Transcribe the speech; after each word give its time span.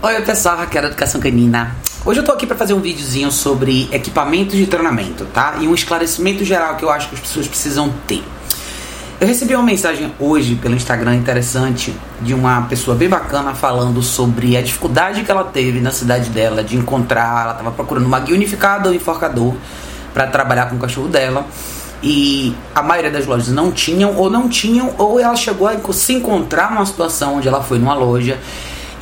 Oi 0.00 0.22
pessoal, 0.22 0.58
Raquel 0.58 0.82
da 0.82 0.88
Educação 0.88 1.20
Canina. 1.20 1.74
Hoje 2.06 2.20
eu 2.20 2.24
tô 2.24 2.30
aqui 2.30 2.46
para 2.46 2.56
fazer 2.56 2.72
um 2.72 2.80
videozinho 2.80 3.32
sobre 3.32 3.88
equipamentos 3.90 4.54
de 4.54 4.64
treinamento, 4.64 5.24
tá? 5.24 5.56
E 5.60 5.66
um 5.66 5.74
esclarecimento 5.74 6.44
geral 6.44 6.76
que 6.76 6.84
eu 6.84 6.90
acho 6.90 7.08
que 7.08 7.16
as 7.16 7.20
pessoas 7.20 7.48
precisam 7.48 7.92
ter. 8.06 8.22
Eu 9.20 9.26
recebi 9.26 9.56
uma 9.56 9.64
mensagem 9.64 10.14
hoje 10.20 10.54
pelo 10.54 10.76
Instagram 10.76 11.16
interessante 11.16 11.92
de 12.20 12.32
uma 12.32 12.62
pessoa 12.62 12.96
bem 12.96 13.08
bacana 13.08 13.56
falando 13.56 14.00
sobre 14.00 14.56
a 14.56 14.62
dificuldade 14.62 15.24
que 15.24 15.30
ela 15.32 15.42
teve 15.42 15.80
na 15.80 15.90
cidade 15.90 16.30
dela 16.30 16.62
de 16.62 16.76
encontrar, 16.76 17.42
ela 17.42 17.52
estava 17.52 17.72
procurando 17.72 18.06
uma 18.06 18.20
guia 18.20 18.36
unificada 18.36 18.90
ou 18.90 18.94
enforcador 18.94 19.56
para 20.14 20.28
trabalhar 20.28 20.66
com 20.66 20.76
o 20.76 20.78
cachorro 20.78 21.08
dela 21.08 21.44
e 22.00 22.54
a 22.72 22.82
maioria 22.82 23.10
das 23.10 23.26
lojas 23.26 23.48
não 23.48 23.72
tinham 23.72 24.14
ou 24.16 24.30
não 24.30 24.48
tinham 24.48 24.94
ou 24.96 25.18
ela 25.18 25.34
chegou 25.34 25.66
a 25.66 25.76
se 25.92 26.12
encontrar 26.12 26.70
numa 26.70 26.86
situação 26.86 27.38
onde 27.38 27.48
ela 27.48 27.64
foi 27.64 27.80
numa 27.80 27.94
loja 27.94 28.38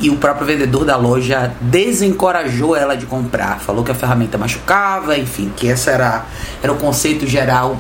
e 0.01 0.11
o 0.11 0.17
próprio 0.17 0.47
vendedor 0.47 0.85
da 0.85 0.97
loja 0.97 1.55
desencorajou 1.61 2.77
ela 2.77 2.97
de 2.97 3.07
comprar, 3.07 3.61
falou 3.61 3.83
que 3.83 3.91
a 3.91 3.95
ferramenta 3.95 4.37
machucava, 4.37 5.17
enfim, 5.17 5.51
que 5.57 5.67
esse 5.67 5.89
era, 5.89 6.27
era 6.63 6.73
o 6.73 6.77
conceito 6.77 7.27
geral 7.27 7.79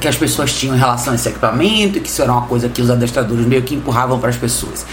que 0.00 0.08
as 0.08 0.16
pessoas 0.16 0.52
tinham 0.52 0.74
em 0.74 0.78
relação 0.78 1.12
a 1.12 1.16
esse 1.16 1.28
equipamento 1.28 1.98
e 1.98 2.00
que 2.00 2.08
isso 2.08 2.22
era 2.22 2.32
uma 2.32 2.42
coisa 2.42 2.68
que 2.68 2.80
os 2.80 2.90
adestradores 2.90 3.46
meio 3.46 3.62
que 3.62 3.74
empurravam 3.74 4.18
para 4.18 4.30
as 4.30 4.36
pessoas. 4.36 4.86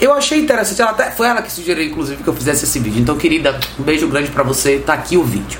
Eu 0.00 0.12
achei 0.12 0.38
interessante, 0.38 0.80
ela 0.80 0.92
até, 0.92 1.10
foi 1.10 1.26
ela 1.26 1.42
que 1.42 1.50
sugeriu 1.50 1.84
inclusive 1.84 2.22
que 2.22 2.28
eu 2.28 2.34
fizesse 2.34 2.64
esse 2.64 2.78
vídeo. 2.78 3.00
Então, 3.00 3.16
querida, 3.16 3.58
um 3.78 3.82
beijo 3.82 4.06
grande 4.06 4.30
para 4.30 4.44
você, 4.44 4.78
tá 4.78 4.92
aqui 4.92 5.16
o 5.16 5.24
vídeo. 5.24 5.58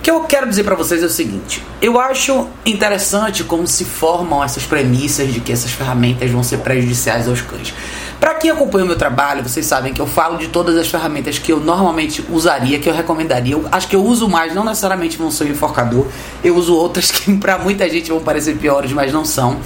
O 0.00 0.02
que 0.02 0.10
eu 0.10 0.20
quero 0.20 0.48
dizer 0.48 0.64
para 0.64 0.74
vocês 0.74 1.02
é 1.02 1.06
o 1.06 1.10
seguinte: 1.10 1.62
eu 1.82 2.00
acho 2.00 2.48
interessante 2.64 3.44
como 3.44 3.66
se 3.66 3.84
formam 3.84 4.42
essas 4.42 4.64
premissas 4.64 5.30
de 5.30 5.40
que 5.40 5.52
essas 5.52 5.72
ferramentas 5.72 6.30
vão 6.30 6.42
ser 6.42 6.56
prejudiciais 6.60 7.28
aos 7.28 7.42
cães. 7.42 7.74
Para 8.18 8.32
quem 8.32 8.50
acompanha 8.50 8.86
o 8.86 8.88
meu 8.88 8.96
trabalho, 8.96 9.42
vocês 9.42 9.66
sabem 9.66 9.92
que 9.92 10.00
eu 10.00 10.06
falo 10.06 10.38
de 10.38 10.48
todas 10.48 10.78
as 10.78 10.88
ferramentas 10.88 11.38
que 11.38 11.52
eu 11.52 11.60
normalmente 11.60 12.24
usaria, 12.30 12.78
que 12.78 12.88
eu 12.88 12.94
recomendaria. 12.94 13.52
Eu 13.52 13.68
acho 13.70 13.88
que 13.88 13.94
eu 13.94 14.02
uso 14.02 14.26
mais, 14.26 14.54
não 14.54 14.64
necessariamente 14.64 15.18
vão 15.18 15.30
ser 15.30 15.44
um 15.44 15.48
enforcador. 15.48 16.06
Eu 16.42 16.56
uso 16.56 16.74
outras 16.74 17.10
que 17.10 17.30
para 17.36 17.58
muita 17.58 17.86
gente 17.90 18.08
vão 18.08 18.20
parecer 18.20 18.56
piores, 18.56 18.92
mas 18.92 19.12
não 19.12 19.26
são. 19.26 19.60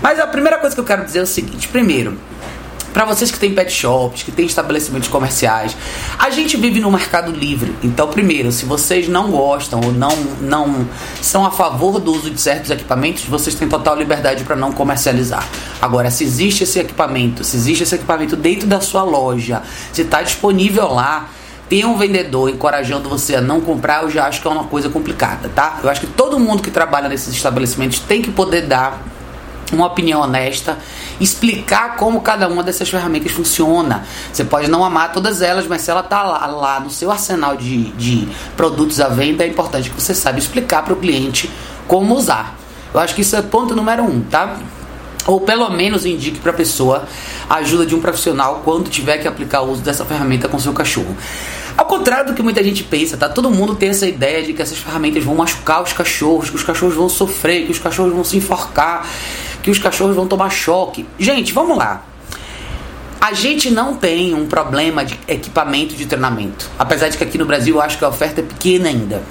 Mas 0.00 0.18
a 0.18 0.26
primeira 0.26 0.56
coisa 0.56 0.74
que 0.74 0.80
eu 0.80 0.84
quero 0.84 1.04
dizer 1.04 1.18
é 1.18 1.22
o 1.24 1.26
seguinte: 1.26 1.68
primeiro, 1.68 2.16
para 2.92 3.04
vocês 3.04 3.30
que 3.30 3.38
têm 3.38 3.54
pet 3.54 3.70
shops, 3.70 4.22
que 4.22 4.32
têm 4.32 4.46
estabelecimentos 4.46 5.08
comerciais, 5.08 5.76
a 6.18 6.30
gente 6.30 6.56
vive 6.56 6.80
no 6.80 6.90
mercado 6.90 7.30
livre. 7.30 7.74
Então, 7.82 8.08
primeiro, 8.08 8.50
se 8.50 8.64
vocês 8.64 9.08
não 9.08 9.30
gostam 9.30 9.80
ou 9.84 9.92
não, 9.92 10.16
não 10.40 10.88
são 11.20 11.44
a 11.44 11.50
favor 11.50 12.00
do 12.00 12.12
uso 12.12 12.30
de 12.30 12.40
certos 12.40 12.70
equipamentos, 12.70 13.24
vocês 13.24 13.54
têm 13.54 13.68
total 13.68 13.96
liberdade 13.96 14.44
para 14.44 14.56
não 14.56 14.72
comercializar. 14.72 15.46
Agora, 15.80 16.10
se 16.10 16.24
existe 16.24 16.64
esse 16.64 16.78
equipamento, 16.78 17.44
se 17.44 17.56
existe 17.56 17.82
esse 17.84 17.94
equipamento 17.94 18.36
dentro 18.36 18.66
da 18.66 18.80
sua 18.80 19.02
loja, 19.02 19.62
se 19.92 20.02
está 20.02 20.22
disponível 20.22 20.88
lá, 20.88 21.28
tem 21.68 21.84
um 21.84 21.96
vendedor 21.98 22.48
encorajando 22.48 23.08
você 23.08 23.36
a 23.36 23.40
não 23.40 23.60
comprar, 23.60 24.02
eu 24.02 24.10
já 24.10 24.26
acho 24.26 24.40
que 24.40 24.48
é 24.48 24.50
uma 24.50 24.64
coisa 24.64 24.88
complicada, 24.88 25.50
tá? 25.54 25.80
Eu 25.82 25.90
acho 25.90 26.00
que 26.00 26.06
todo 26.06 26.38
mundo 26.40 26.62
que 26.62 26.70
trabalha 26.70 27.08
nesses 27.08 27.34
estabelecimentos 27.34 28.00
tem 28.00 28.22
que 28.22 28.30
poder 28.30 28.62
dar 28.62 29.02
uma 29.74 29.86
opinião 29.86 30.20
honesta, 30.20 30.78
explicar 31.20 31.96
como 31.96 32.20
cada 32.20 32.48
uma 32.48 32.62
dessas 32.62 32.88
ferramentas 32.88 33.32
funciona. 33.32 34.04
Você 34.32 34.44
pode 34.44 34.68
não 34.68 34.84
amar 34.84 35.12
todas 35.12 35.42
elas, 35.42 35.66
mas 35.66 35.82
se 35.82 35.90
ela 35.90 36.00
está 36.00 36.22
lá, 36.22 36.46
lá 36.46 36.80
no 36.80 36.90
seu 36.90 37.10
arsenal 37.10 37.56
de, 37.56 37.90
de 37.92 38.28
produtos 38.56 39.00
à 39.00 39.08
venda, 39.08 39.44
é 39.44 39.46
importante 39.46 39.90
que 39.90 40.00
você 40.00 40.14
saiba 40.14 40.38
explicar 40.38 40.82
para 40.82 40.92
o 40.92 40.96
cliente 40.96 41.50
como 41.86 42.14
usar. 42.14 42.56
Eu 42.92 43.00
acho 43.00 43.14
que 43.14 43.20
isso 43.20 43.36
é 43.36 43.42
ponto 43.42 43.74
número 43.74 44.02
um, 44.02 44.20
tá? 44.20 44.58
Ou 45.26 45.40
pelo 45.40 45.68
menos 45.68 46.06
indique 46.06 46.38
para 46.38 46.52
a 46.52 46.54
pessoa 46.54 47.04
a 47.48 47.56
ajuda 47.56 47.84
de 47.84 47.94
um 47.94 48.00
profissional 48.00 48.62
quando 48.64 48.88
tiver 48.88 49.18
que 49.18 49.28
aplicar 49.28 49.60
o 49.60 49.70
uso 49.70 49.82
dessa 49.82 50.04
ferramenta 50.04 50.48
com 50.48 50.58
seu 50.58 50.72
cachorro. 50.72 51.14
Ao 51.76 51.84
contrário 51.84 52.26
do 52.26 52.34
que 52.34 52.42
muita 52.42 52.64
gente 52.64 52.82
pensa, 52.82 53.16
tá? 53.16 53.28
Todo 53.28 53.50
mundo 53.50 53.76
tem 53.76 53.90
essa 53.90 54.06
ideia 54.06 54.42
de 54.42 54.52
que 54.52 54.60
essas 54.60 54.78
ferramentas 54.78 55.22
vão 55.22 55.36
machucar 55.36 55.82
os 55.82 55.92
cachorros, 55.92 56.50
que 56.50 56.56
os 56.56 56.64
cachorros 56.64 56.94
vão 56.94 57.08
sofrer, 57.08 57.66
que 57.66 57.70
os 57.70 57.78
cachorros 57.78 58.12
vão 58.12 58.24
se 58.24 58.36
enforcar 58.36 59.06
que 59.68 59.72
os 59.72 59.78
cachorros 59.78 60.16
vão 60.16 60.26
tomar 60.26 60.48
choque. 60.48 61.04
Gente, 61.18 61.52
vamos 61.52 61.76
lá. 61.76 62.02
A 63.20 63.34
gente 63.34 63.70
não 63.70 63.94
tem 63.94 64.34
um 64.34 64.46
problema 64.46 65.04
de 65.04 65.20
equipamento 65.28 65.94
de 65.94 66.06
treinamento. 66.06 66.70
Apesar 66.78 67.10
de 67.10 67.18
que 67.18 67.24
aqui 67.24 67.36
no 67.36 67.44
Brasil 67.44 67.74
eu 67.74 67.82
acho 67.82 67.98
que 67.98 68.04
a 68.04 68.08
oferta 68.08 68.40
é 68.40 68.44
pequena 68.44 68.88
ainda. 68.88 69.22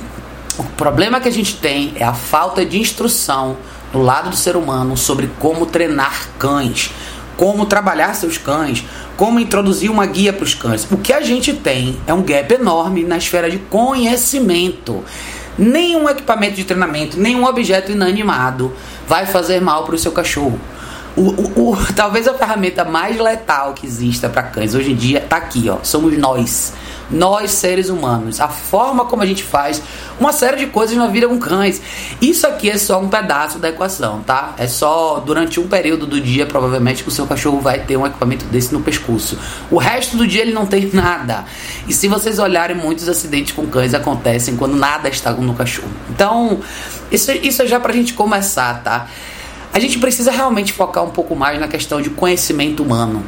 O 0.56 0.64
problema 0.64 1.20
que 1.20 1.28
a 1.28 1.32
gente 1.32 1.56
tem 1.58 1.94
é 1.96 2.04
a 2.04 2.14
falta 2.14 2.64
de 2.64 2.80
instrução 2.80 3.58
do 3.92 4.00
lado 4.00 4.30
do 4.30 4.36
ser 4.36 4.56
humano 4.56 4.96
sobre 4.96 5.28
como 5.40 5.66
treinar 5.66 6.30
cães, 6.38 6.92
como 7.36 7.66
trabalhar 7.66 8.14
seus 8.14 8.38
cães, 8.38 8.86
como 9.16 9.40
introduzir 9.40 9.90
uma 9.90 10.06
guia 10.06 10.32
para 10.32 10.44
os 10.44 10.54
cães. 10.54 10.86
O 10.92 10.98
que 10.98 11.14
a 11.14 11.22
gente 11.22 11.52
tem 11.52 11.98
é 12.06 12.14
um 12.14 12.22
gap 12.22 12.54
enorme 12.54 13.04
na 13.04 13.18
esfera 13.18 13.50
de 13.50 13.58
conhecimento. 13.58 15.04
Nenhum 15.58 16.08
equipamento 16.10 16.56
de 16.56 16.64
treinamento, 16.64 17.20
nenhum 17.20 17.46
objeto 17.46 17.92
inanimado 17.92 18.74
vai 19.08 19.26
fazer 19.26 19.60
mal 19.60 19.84
para 19.86 19.96
o 19.96 19.98
seu 19.98 20.12
cachorro. 20.12 20.60
O, 21.16 21.22
o, 21.22 21.72
o, 21.72 21.94
talvez 21.96 22.28
a 22.28 22.34
ferramenta 22.36 22.84
mais 22.84 23.20
letal 23.20 23.74
que 23.74 23.88
exista 23.88 24.30
para 24.30 24.44
cães 24.44 24.76
hoje 24.76 24.92
em 24.92 24.96
dia 24.96 25.18
está 25.20 25.38
aqui, 25.38 25.68
ó. 25.68 25.78
Somos 25.82 26.16
nós. 26.16 26.74
Nós, 27.10 27.52
seres 27.52 27.90
humanos. 27.90 28.40
A 28.42 28.48
forma 28.48 29.06
como 29.06 29.22
a 29.22 29.26
gente 29.26 29.44
faz 29.44 29.82
uma 30.20 30.34
série 30.34 30.58
de 30.58 30.68
coisas 30.68 30.96
na 30.98 31.08
vida 31.08 31.28
com 31.28 31.38
cães. 31.40 31.82
Isso 32.22 32.46
aqui 32.46 32.70
é 32.70 32.78
só 32.78 33.00
um 33.00 33.08
pedaço 33.08 33.60
da 33.60 33.70
equação, 33.70 34.22
tá? 34.22 34.54
É 34.58 34.68
só 34.68 35.20
durante 35.20 35.60
um 35.60 35.68
período 35.68 36.06
do 36.06 36.20
dia, 36.20 36.46
provavelmente, 36.46 37.04
que 37.04 37.10
o 37.10 37.12
seu 37.12 37.26
cachorro 37.26 37.60
vai 37.60 37.80
ter 37.80 37.98
um 37.98 38.06
equipamento 38.06 38.46
desse 38.46 38.74
no 38.74 38.82
pescoço. 38.82 39.38
O 39.72 39.78
resto 39.78 40.18
do 40.18 40.28
dia 40.28 40.42
ele 40.42 40.54
não 40.54 40.66
tem 40.66 40.90
nada. 40.92 41.46
E 41.88 41.94
se 41.94 42.08
vocês 42.08 42.40
olharem, 42.40 42.76
muitos 42.76 43.08
acidentes 43.08 43.54
com 43.54 43.66
cães 43.68 43.94
acontecem 43.94 44.56
quando 44.56 44.76
nada 44.76 45.08
está 45.10 45.32
no 45.32 45.54
cachorro. 45.54 45.92
Então, 46.10 46.60
isso, 47.12 47.32
isso 47.32 47.62
é 47.62 47.68
já 47.68 47.80
pra 47.80 47.94
gente 47.94 48.14
começar, 48.14 48.84
tá? 48.84 49.08
A 49.74 49.80
gente 49.80 50.00
precisa 50.00 50.32
realmente 50.32 50.74
focar 50.74 51.04
um 51.04 51.12
pouco 51.12 51.36
mais 51.36 51.60
na 51.60 51.68
questão 51.68 52.02
de 52.02 52.10
conhecimento 52.10 52.82
humano. 52.82 53.24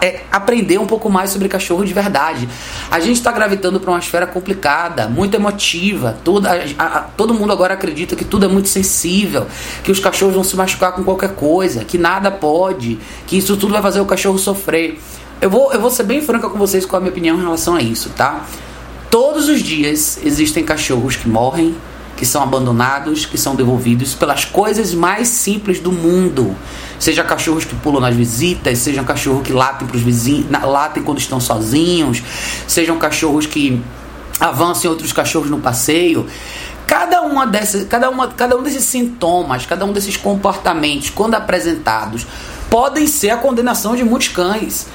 É, 0.00 0.22
aprender 0.32 0.78
um 0.78 0.86
pouco 0.86 1.10
mais 1.10 1.30
sobre 1.30 1.48
cachorro 1.48 1.84
de 1.84 1.92
verdade. 1.92 2.48
A 2.90 2.98
gente 3.00 3.16
está 3.16 3.30
gravitando 3.30 3.78
para 3.78 3.90
uma 3.90 3.98
esfera 3.98 4.26
complicada, 4.26 5.08
muito 5.08 5.34
emotiva. 5.34 6.16
Toda, 6.24 6.50
a, 6.78 6.84
a, 6.84 7.00
todo 7.00 7.34
mundo 7.34 7.52
agora 7.52 7.74
acredita 7.74 8.16
que 8.16 8.24
tudo 8.24 8.46
é 8.46 8.48
muito 8.48 8.68
sensível, 8.68 9.46
que 9.84 9.92
os 9.92 10.00
cachorros 10.00 10.34
vão 10.34 10.44
se 10.44 10.56
machucar 10.56 10.92
com 10.92 11.04
qualquer 11.04 11.34
coisa, 11.34 11.84
que 11.84 11.98
nada 11.98 12.30
pode, 12.30 12.98
que 13.26 13.36
isso 13.36 13.56
tudo 13.56 13.72
vai 13.72 13.82
fazer 13.82 14.00
o 14.00 14.06
cachorro 14.06 14.38
sofrer. 14.38 14.98
Eu 15.40 15.50
vou, 15.50 15.72
eu 15.72 15.80
vou 15.80 15.90
ser 15.90 16.04
bem 16.04 16.22
franca 16.22 16.48
com 16.48 16.58
vocês 16.58 16.86
com 16.86 16.96
a 16.96 17.00
minha 17.00 17.10
opinião 17.10 17.36
em 17.36 17.42
relação 17.42 17.74
a 17.74 17.82
isso, 17.82 18.10
tá? 18.16 18.46
Todos 19.10 19.48
os 19.48 19.62
dias 19.62 20.18
existem 20.24 20.64
cachorros 20.64 21.16
que 21.16 21.28
morrem, 21.28 21.76
que 22.16 22.24
são 22.24 22.42
abandonados, 22.42 23.26
que 23.26 23.36
são 23.36 23.54
devolvidos 23.54 24.14
pelas 24.14 24.44
coisas 24.44 24.94
mais 24.94 25.28
simples 25.28 25.78
do 25.78 25.92
mundo. 25.92 26.56
Seja 26.98 27.22
cachorros 27.22 27.64
que 27.64 27.74
pulam 27.74 28.00
nas 28.00 28.14
visitas, 28.14 28.78
sejam 28.78 29.04
cachorros 29.04 29.46
que 29.46 29.52
latem 29.52 29.86
para 29.86 29.96
os 29.96 30.02
vizinhos, 30.02 30.46
latem 30.50 31.02
quando 31.02 31.18
estão 31.18 31.38
sozinhos, 31.38 32.22
sejam 32.66 32.98
cachorros 32.98 33.46
que 33.46 33.82
avançam 34.40 34.90
outros 34.90 35.12
cachorros 35.12 35.50
no 35.50 35.58
passeio. 35.58 36.26
Cada 36.86 37.22
uma 37.22 37.46
dessas, 37.46 37.86
cada 37.86 38.08
uma, 38.08 38.28
cada 38.28 38.56
um 38.56 38.62
desses 38.62 38.84
sintomas, 38.84 39.66
cada 39.66 39.84
um 39.84 39.92
desses 39.92 40.16
comportamentos, 40.16 41.10
quando 41.10 41.34
apresentados, 41.34 42.26
podem 42.70 43.06
ser 43.06 43.30
a 43.30 43.36
condenação 43.36 43.94
de 43.94 44.04
muitos 44.04 44.28
cães. 44.28 44.86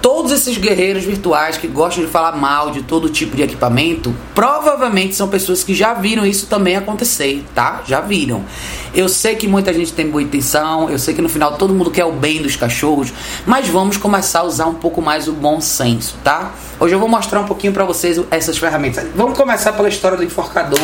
Todos 0.00 0.30
esses 0.30 0.56
guerreiros 0.56 1.04
virtuais 1.04 1.56
que 1.56 1.66
gostam 1.66 2.04
de 2.04 2.10
falar 2.10 2.36
mal 2.36 2.70
de 2.70 2.82
todo 2.82 3.08
tipo 3.08 3.36
de 3.36 3.42
equipamento, 3.42 4.14
provavelmente 4.34 5.14
são 5.14 5.28
pessoas 5.28 5.64
que 5.64 5.74
já 5.74 5.92
viram 5.94 6.24
isso 6.24 6.46
também 6.46 6.76
acontecer, 6.76 7.44
tá? 7.54 7.82
Já 7.86 8.00
viram. 8.00 8.44
Eu 8.94 9.08
sei 9.08 9.34
que 9.34 9.48
muita 9.48 9.72
gente 9.72 9.92
tem 9.92 10.08
boa 10.08 10.22
intenção, 10.22 10.88
eu 10.88 10.98
sei 10.98 11.14
que 11.14 11.22
no 11.22 11.28
final 11.28 11.56
todo 11.56 11.74
mundo 11.74 11.90
quer 11.90 12.04
o 12.04 12.12
bem 12.12 12.40
dos 12.40 12.54
cachorros, 12.54 13.12
mas 13.44 13.68
vamos 13.68 13.96
começar 13.96 14.40
a 14.40 14.44
usar 14.44 14.66
um 14.66 14.74
pouco 14.74 15.02
mais 15.02 15.26
o 15.26 15.32
bom 15.32 15.60
senso, 15.60 16.16
tá? 16.22 16.52
Hoje 16.78 16.94
eu 16.94 16.98
vou 17.00 17.08
mostrar 17.08 17.40
um 17.40 17.46
pouquinho 17.46 17.72
para 17.72 17.84
vocês 17.84 18.20
essas 18.30 18.56
ferramentas. 18.56 19.06
Vamos 19.14 19.36
começar 19.36 19.72
pela 19.72 19.88
história 19.88 20.16
do 20.16 20.24
enforcador, 20.24 20.80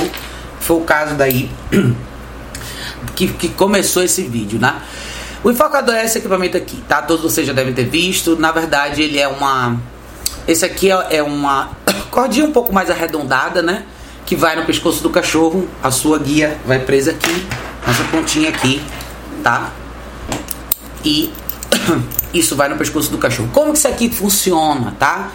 foi 0.58 0.76
o 0.76 0.80
caso 0.80 1.14
daí 1.14 1.50
que, 3.14 3.28
que 3.28 3.48
começou 3.50 4.02
esse 4.02 4.22
vídeo, 4.22 4.58
né? 4.58 4.74
O 5.44 5.50
enfocador 5.50 5.94
é 5.94 6.06
esse 6.06 6.16
equipamento 6.16 6.56
aqui, 6.56 6.82
tá? 6.88 7.02
Todos 7.02 7.22
vocês 7.22 7.46
já 7.46 7.52
devem 7.52 7.74
ter 7.74 7.84
visto. 7.84 8.34
Na 8.34 8.50
verdade, 8.50 9.02
ele 9.02 9.18
é 9.18 9.28
uma. 9.28 9.78
Esse 10.48 10.64
aqui 10.64 10.90
é, 10.90 11.18
é 11.18 11.22
uma 11.22 11.68
cordinha 12.10 12.46
um 12.46 12.50
pouco 12.50 12.72
mais 12.72 12.90
arredondada, 12.90 13.60
né? 13.60 13.84
Que 14.24 14.34
vai 14.34 14.56
no 14.56 14.64
pescoço 14.64 15.02
do 15.02 15.10
cachorro. 15.10 15.68
A 15.82 15.90
sua 15.90 16.18
guia 16.18 16.58
vai 16.64 16.78
presa 16.78 17.10
aqui, 17.10 17.46
nessa 17.86 18.04
pontinha 18.04 18.48
aqui, 18.48 18.82
tá? 19.42 19.70
E 21.04 21.30
isso 22.32 22.56
vai 22.56 22.70
no 22.70 22.76
pescoço 22.76 23.10
do 23.10 23.18
cachorro. 23.18 23.50
Como 23.52 23.72
que 23.72 23.78
isso 23.78 23.88
aqui 23.88 24.08
funciona, 24.08 24.96
tá? 24.98 25.30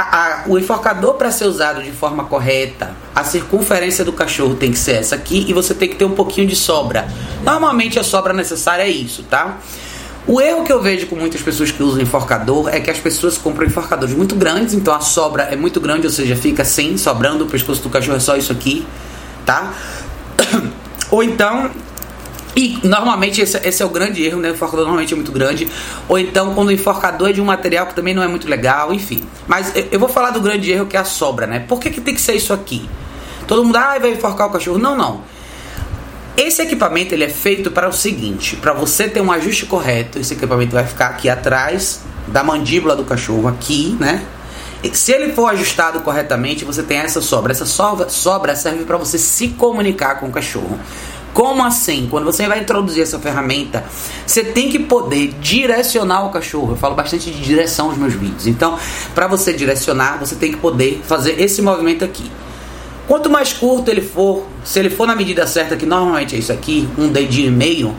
A, 0.00 0.02
a, 0.02 0.42
o 0.46 0.56
enforcador 0.56 1.14
para 1.14 1.32
ser 1.32 1.46
usado 1.46 1.82
de 1.82 1.90
forma 1.90 2.22
correta, 2.22 2.92
a 3.12 3.24
circunferência 3.24 4.04
do 4.04 4.12
cachorro 4.12 4.54
tem 4.54 4.70
que 4.70 4.78
ser 4.78 4.92
essa 4.92 5.16
aqui 5.16 5.44
e 5.48 5.52
você 5.52 5.74
tem 5.74 5.88
que 5.88 5.96
ter 5.96 6.04
um 6.04 6.14
pouquinho 6.14 6.46
de 6.46 6.54
sobra. 6.54 7.08
Normalmente 7.42 7.98
a 7.98 8.04
sobra 8.04 8.32
necessária 8.32 8.84
é 8.84 8.88
isso, 8.88 9.24
tá? 9.24 9.58
O 10.24 10.40
erro 10.40 10.62
que 10.62 10.72
eu 10.72 10.80
vejo 10.80 11.08
com 11.08 11.16
muitas 11.16 11.42
pessoas 11.42 11.72
que 11.72 11.82
usam 11.82 12.00
enforcador 12.00 12.68
é 12.68 12.78
que 12.78 12.88
as 12.88 12.98
pessoas 12.98 13.36
compram 13.36 13.66
enforcadores 13.66 14.14
muito 14.14 14.36
grandes, 14.36 14.72
então 14.72 14.94
a 14.94 15.00
sobra 15.00 15.42
é 15.50 15.56
muito 15.56 15.80
grande, 15.80 16.06
ou 16.06 16.12
seja, 16.12 16.36
fica 16.36 16.62
assim, 16.62 16.96
sobrando, 16.96 17.42
o 17.42 17.48
pescoço 17.48 17.82
do 17.82 17.90
cachorro 17.90 18.18
é 18.18 18.20
só 18.20 18.36
isso 18.36 18.52
aqui, 18.52 18.86
tá? 19.44 19.74
Ou 21.10 21.24
então 21.24 21.72
e 22.58 22.76
normalmente 22.82 23.40
esse, 23.40 23.56
esse, 23.58 23.84
é 23.84 23.86
o 23.86 23.88
grande 23.88 24.20
erro, 24.24 24.40
né? 24.40 24.50
O 24.50 24.52
enforcador 24.52 24.84
normalmente 24.84 25.12
é 25.12 25.16
muito 25.16 25.30
grande. 25.30 25.68
Ou 26.08 26.18
então 26.18 26.56
quando 26.56 26.70
o 26.70 26.72
enforcador 26.72 27.28
é 27.28 27.32
de 27.32 27.40
um 27.40 27.44
material 27.44 27.86
que 27.86 27.94
também 27.94 28.12
não 28.12 28.20
é 28.20 28.26
muito 28.26 28.48
legal, 28.48 28.92
enfim. 28.92 29.22
Mas 29.46 29.76
eu, 29.76 29.86
eu 29.92 30.00
vou 30.00 30.08
falar 30.08 30.30
do 30.30 30.40
grande 30.40 30.68
erro 30.68 30.84
que 30.86 30.96
é 30.96 31.00
a 31.00 31.04
sobra, 31.04 31.46
né? 31.46 31.60
Por 31.60 31.78
que, 31.78 31.88
que 31.88 32.00
tem 32.00 32.12
que 32.12 32.20
ser 32.20 32.34
isso 32.34 32.52
aqui? 32.52 32.90
Todo 33.46 33.64
mundo, 33.64 33.76
ah, 33.76 33.96
vai 34.00 34.10
enforcar 34.10 34.48
o 34.48 34.50
cachorro. 34.50 34.76
Não, 34.76 34.96
não. 34.96 35.22
Esse 36.36 36.60
equipamento 36.60 37.14
ele 37.14 37.22
é 37.22 37.28
feito 37.28 37.70
para 37.70 37.88
o 37.88 37.92
seguinte: 37.92 38.56
para 38.56 38.72
você 38.72 39.08
ter 39.08 39.20
um 39.20 39.30
ajuste 39.30 39.64
correto, 39.64 40.18
esse 40.18 40.34
equipamento 40.34 40.72
vai 40.72 40.84
ficar 40.84 41.10
aqui 41.10 41.28
atrás 41.28 42.00
da 42.26 42.42
mandíbula 42.42 42.96
do 42.96 43.04
cachorro, 43.04 43.46
aqui, 43.46 43.96
né? 44.00 44.26
E 44.82 44.92
se 44.96 45.12
ele 45.12 45.32
for 45.32 45.46
ajustado 45.46 46.00
corretamente, 46.00 46.64
você 46.64 46.82
tem 46.82 46.98
essa 46.98 47.20
sobra. 47.20 47.52
Essa 47.52 47.66
sobra, 47.66 48.08
sobra 48.08 48.56
serve 48.56 48.84
para 48.84 48.96
você 48.96 49.16
se 49.16 49.48
comunicar 49.48 50.16
com 50.16 50.26
o 50.26 50.32
cachorro. 50.32 50.76
Como 51.38 51.62
assim? 51.62 52.08
Quando 52.10 52.24
você 52.24 52.48
vai 52.48 52.58
introduzir 52.58 53.04
essa 53.04 53.16
ferramenta, 53.16 53.84
você 54.26 54.42
tem 54.42 54.68
que 54.68 54.76
poder 54.80 55.28
direcionar 55.40 56.26
o 56.26 56.30
cachorro. 56.30 56.72
Eu 56.72 56.76
falo 56.76 56.96
bastante 56.96 57.30
de 57.30 57.40
direção 57.40 57.90
nos 57.90 57.96
meus 57.96 58.14
vídeos. 58.14 58.48
Então, 58.48 58.76
para 59.14 59.28
você 59.28 59.52
direcionar, 59.52 60.18
você 60.18 60.34
tem 60.34 60.50
que 60.50 60.58
poder 60.58 61.00
fazer 61.06 61.40
esse 61.40 61.62
movimento 61.62 62.04
aqui. 62.04 62.28
Quanto 63.06 63.30
mais 63.30 63.52
curto 63.52 63.88
ele 63.88 64.00
for, 64.00 64.48
se 64.64 64.80
ele 64.80 64.90
for 64.90 65.06
na 65.06 65.14
medida 65.14 65.46
certa, 65.46 65.76
que 65.76 65.86
normalmente 65.86 66.34
é 66.34 66.40
isso 66.40 66.52
aqui, 66.52 66.88
um 66.98 67.06
dedinho 67.06 67.46
e 67.46 67.52
meio, 67.52 67.94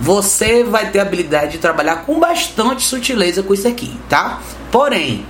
você 0.00 0.62
vai 0.62 0.92
ter 0.92 1.00
a 1.00 1.02
habilidade 1.02 1.50
de 1.50 1.58
trabalhar 1.58 2.04
com 2.06 2.20
bastante 2.20 2.84
sutileza 2.84 3.42
com 3.42 3.52
isso 3.52 3.66
aqui, 3.66 3.98
tá? 4.08 4.40
Porém, 4.70 5.26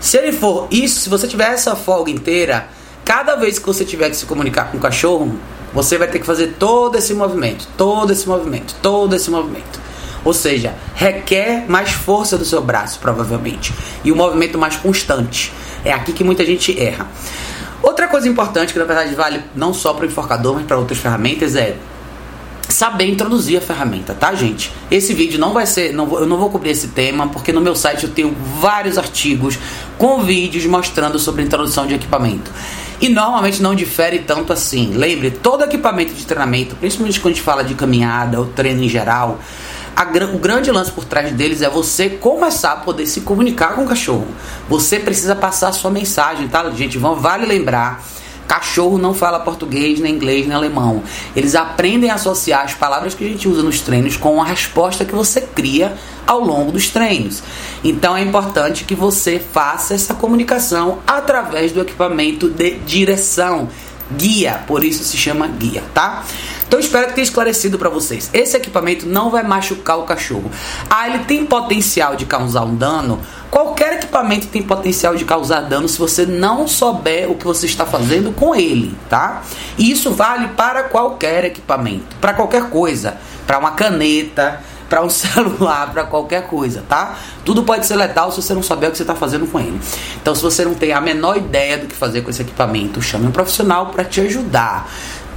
se 0.00 0.18
ele 0.18 0.32
for 0.32 0.68
isso, 0.70 1.00
se 1.00 1.08
você 1.08 1.26
tiver 1.26 1.50
essa 1.50 1.74
folga 1.74 2.10
inteira, 2.10 2.68
cada 3.06 3.36
vez 3.36 3.58
que 3.58 3.64
você 3.64 3.86
tiver 3.86 4.10
que 4.10 4.16
se 4.16 4.26
comunicar 4.26 4.70
com 4.70 4.76
o 4.76 4.80
cachorro, 4.80 5.34
você 5.76 5.98
vai 5.98 6.08
ter 6.08 6.18
que 6.18 6.24
fazer 6.24 6.54
todo 6.58 6.96
esse 6.96 7.12
movimento, 7.12 7.68
todo 7.76 8.10
esse 8.10 8.26
movimento, 8.26 8.74
todo 8.80 9.14
esse 9.14 9.30
movimento. 9.30 9.78
Ou 10.24 10.32
seja, 10.32 10.74
requer 10.94 11.66
mais 11.68 11.92
força 11.92 12.38
do 12.38 12.46
seu 12.46 12.62
braço, 12.62 12.98
provavelmente, 12.98 13.74
e 14.02 14.10
um 14.10 14.16
movimento 14.16 14.58
mais 14.58 14.76
constante. 14.76 15.52
É 15.84 15.92
aqui 15.92 16.14
que 16.14 16.24
muita 16.24 16.46
gente 16.46 16.80
erra. 16.80 17.06
Outra 17.82 18.08
coisa 18.08 18.26
importante, 18.26 18.72
que 18.72 18.78
na 18.78 18.86
verdade 18.86 19.14
vale 19.14 19.42
não 19.54 19.74
só 19.74 19.92
para 19.92 20.04
o 20.04 20.08
enforcador, 20.08 20.54
mas 20.54 20.64
para 20.64 20.78
outras 20.78 20.98
ferramentas, 20.98 21.54
é 21.54 21.76
saber 22.70 23.06
introduzir 23.10 23.58
a 23.58 23.60
ferramenta, 23.60 24.14
tá, 24.14 24.34
gente? 24.34 24.72
Esse 24.90 25.12
vídeo 25.12 25.38
não 25.38 25.52
vai 25.52 25.66
ser, 25.66 25.92
não 25.92 26.06
vou, 26.06 26.20
eu 26.20 26.26
não 26.26 26.38
vou 26.38 26.48
cobrir 26.48 26.70
esse 26.70 26.88
tema, 26.88 27.28
porque 27.28 27.52
no 27.52 27.60
meu 27.60 27.76
site 27.76 28.04
eu 28.04 28.10
tenho 28.10 28.34
vários 28.60 28.96
artigos 28.96 29.58
com 29.98 30.22
vídeos 30.22 30.64
mostrando 30.64 31.18
sobre 31.18 31.42
introdução 31.42 31.86
de 31.86 31.94
equipamento. 31.94 32.50
E 33.00 33.08
normalmente 33.08 33.62
não 33.62 33.74
difere 33.74 34.20
tanto 34.20 34.52
assim. 34.52 34.92
Lembre, 34.94 35.30
todo 35.30 35.64
equipamento 35.64 36.14
de 36.14 36.24
treinamento, 36.24 36.74
principalmente 36.76 37.20
quando 37.20 37.32
a 37.32 37.36
gente 37.36 37.44
fala 37.44 37.62
de 37.62 37.74
caminhada 37.74 38.38
ou 38.38 38.46
treino 38.46 38.82
em 38.82 38.88
geral, 38.88 39.38
a, 39.94 40.02
o 40.34 40.38
grande 40.38 40.70
lance 40.70 40.90
por 40.90 41.04
trás 41.04 41.32
deles 41.32 41.62
é 41.62 41.68
você 41.68 42.08
começar 42.08 42.72
a 42.72 42.76
poder 42.76 43.06
se 43.06 43.22
comunicar 43.22 43.74
com 43.74 43.84
o 43.84 43.86
cachorro. 43.86 44.26
Você 44.68 44.98
precisa 44.98 45.34
passar 45.34 45.68
a 45.68 45.72
sua 45.72 45.90
mensagem, 45.90 46.48
tá, 46.48 46.68
gente? 46.70 46.98
Vale 46.98 47.46
lembrar. 47.46 48.02
Cachorro 48.46 48.96
não 48.96 49.12
fala 49.12 49.40
português, 49.40 49.98
nem 49.98 50.14
inglês, 50.14 50.46
nem 50.46 50.56
alemão. 50.56 51.02
Eles 51.34 51.54
aprendem 51.54 52.10
a 52.10 52.14
associar 52.14 52.64
as 52.64 52.74
palavras 52.74 53.14
que 53.14 53.24
a 53.24 53.28
gente 53.28 53.48
usa 53.48 53.62
nos 53.62 53.80
treinos 53.80 54.16
com 54.16 54.40
a 54.40 54.44
resposta 54.44 55.04
que 55.04 55.14
você 55.14 55.40
cria 55.40 55.96
ao 56.26 56.40
longo 56.40 56.72
dos 56.72 56.88
treinos. 56.88 57.42
Então 57.84 58.16
é 58.16 58.22
importante 58.22 58.84
que 58.84 58.94
você 58.94 59.38
faça 59.38 59.94
essa 59.94 60.14
comunicação 60.14 60.98
através 61.06 61.72
do 61.72 61.80
equipamento 61.80 62.50
de 62.50 62.78
direção, 62.80 63.68
guia, 64.16 64.62
por 64.66 64.84
isso 64.84 65.04
se 65.04 65.16
chama 65.16 65.46
guia, 65.46 65.82
tá? 65.94 66.24
Então 66.66 66.80
espero 66.80 67.06
que 67.08 67.14
tenha 67.14 67.24
esclarecido 67.24 67.78
para 67.78 67.88
vocês. 67.88 68.28
Esse 68.32 68.56
equipamento 68.56 69.06
não 69.06 69.30
vai 69.30 69.44
machucar 69.44 69.98
o 69.98 70.02
cachorro. 70.02 70.50
Ah, 70.90 71.08
ele 71.08 71.20
tem 71.20 71.46
potencial 71.46 72.16
de 72.16 72.26
causar 72.26 72.64
um 72.64 72.74
dano? 72.74 73.20
Qualquer 73.50 73.94
equipamento 73.94 74.48
tem 74.48 74.62
potencial 74.62 75.14
de 75.14 75.24
causar 75.24 75.60
dano 75.60 75.88
se 75.88 75.98
você 75.98 76.26
não 76.26 76.66
souber 76.66 77.30
o 77.30 77.36
que 77.36 77.44
você 77.44 77.66
está 77.66 77.86
fazendo 77.86 78.32
com 78.32 78.54
ele, 78.54 78.96
tá? 79.08 79.42
E 79.78 79.90
isso 79.90 80.10
vale 80.10 80.48
para 80.48 80.84
qualquer 80.84 81.44
equipamento, 81.44 82.16
para 82.20 82.34
qualquer 82.34 82.68
coisa, 82.68 83.16
para 83.46 83.58
uma 83.58 83.70
caneta, 83.70 84.60
para 84.88 85.02
um 85.02 85.10
celular, 85.10 85.90
para 85.92 86.04
qualquer 86.04 86.46
coisa, 86.46 86.82
tá? 86.88 87.16
Tudo 87.44 87.62
pode 87.62 87.86
ser 87.86 87.96
letal 87.96 88.30
se 88.30 88.42
você 88.42 88.54
não 88.54 88.62
souber 88.62 88.88
o 88.88 88.92
que 88.92 88.98
você 88.98 89.02
está 89.02 89.14
fazendo 89.14 89.46
com 89.46 89.58
ele. 89.60 89.80
Então, 90.20 90.34
se 90.34 90.42
você 90.42 90.64
não 90.64 90.74
tem 90.74 90.92
a 90.92 91.00
menor 91.00 91.36
ideia 91.36 91.78
do 91.78 91.86
que 91.86 91.94
fazer 91.94 92.22
com 92.22 92.30
esse 92.30 92.42
equipamento, 92.42 93.00
chame 93.02 93.26
um 93.26 93.32
profissional 93.32 93.86
para 93.86 94.04
te 94.04 94.20
ajudar. 94.20 94.88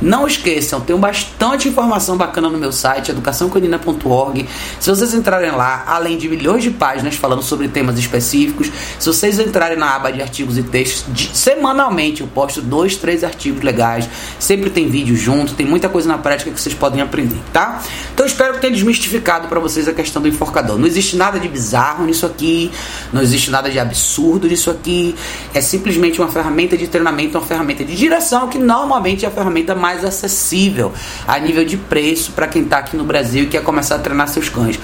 Não 0.02 0.26
esqueçam, 0.26 0.80
tenho 0.80 0.98
bastante 0.98 1.68
informação 1.68 2.16
bacana 2.16 2.50
no 2.50 2.58
meu 2.58 2.72
site, 2.72 3.12
educaçãocanina.org. 3.12 4.48
Se 4.80 4.90
vocês 4.90 5.14
entrarem 5.14 5.52
lá, 5.52 5.84
além 5.86 6.18
de 6.18 6.30
milhões 6.30 6.64
de 6.64 6.72
páginas 6.72 7.16
falando 7.16 7.42
sobre 7.42 7.68
temas 7.68 8.00
específicos, 8.00 8.72
se 8.98 9.06
vocês 9.06 9.38
entrarem 9.40 9.78
na 9.78 9.94
aba 9.94 10.10
de 10.10 10.22
artigos 10.22 10.58
e 10.58 10.64
textos, 10.64 11.14
de, 11.14 11.36
semanalmente 11.36 12.22
eu 12.22 12.28
posto 12.28 12.62
dois, 12.62 12.96
três 12.96 13.26
artigos 13.26 13.62
legais. 13.62 14.08
Sempre 14.40 14.70
tem 14.70 14.88
vídeo 14.88 15.18
junto, 15.18 15.54
tem 15.54 15.66
muita 15.66 15.90
coisa 15.90 16.08
na 16.08 16.18
prática 16.18 16.50
que 16.50 16.62
vocês 16.62 16.74
podem 16.74 17.02
aprender, 17.02 17.40
tá? 17.52 17.82
Então 18.14 18.26
espero 18.26 18.54
que 18.54 18.62
tenha 18.62 18.74
desmistificado 18.74 19.50
para 19.50 19.60
vocês 19.60 19.86
a 19.90 19.94
questão 19.94 20.22
do 20.22 20.30
enforcador. 20.30 20.78
Não 20.78 20.88
existe 20.88 21.18
nada 21.18 21.38
de 21.38 21.50
bizarro 21.50 22.06
nisso 22.06 22.26
aqui, 22.26 22.72
não 23.12 23.22
existe 23.22 23.52
nada 23.52 23.70
de 23.70 23.78
absurdo 23.78 24.48
nisso 24.48 24.72
aqui. 24.72 25.14
É 25.54 25.60
simplesmente 25.60 26.22
uma 26.22 26.30
ferramenta 26.30 26.78
de 26.78 26.88
treinamento, 26.88 27.38
uma 27.38 27.46
ferramenta 27.46 27.84
de 27.84 27.96
direção 27.96 28.48
que 28.48 28.58
normalmente 28.58 29.26
é 29.26 29.28
a 29.28 29.32
ferramenta 29.32 29.76
mais 29.76 29.89
mais 29.90 30.06
acessível 30.06 30.94
a 31.28 31.40
nível 31.40 31.66
de 31.66 31.76
preço 31.76 32.34
para 32.34 32.48
quem 32.48 32.62
está 32.62 32.78
aqui 32.78 32.96
no 32.96 33.04
Brasil 33.04 33.46
e 33.46 33.48
quer 33.48 33.64
começar 33.64 33.96
a 33.96 34.00
treinar 34.00 34.28
seus 34.28 34.48
cães. 34.48 34.80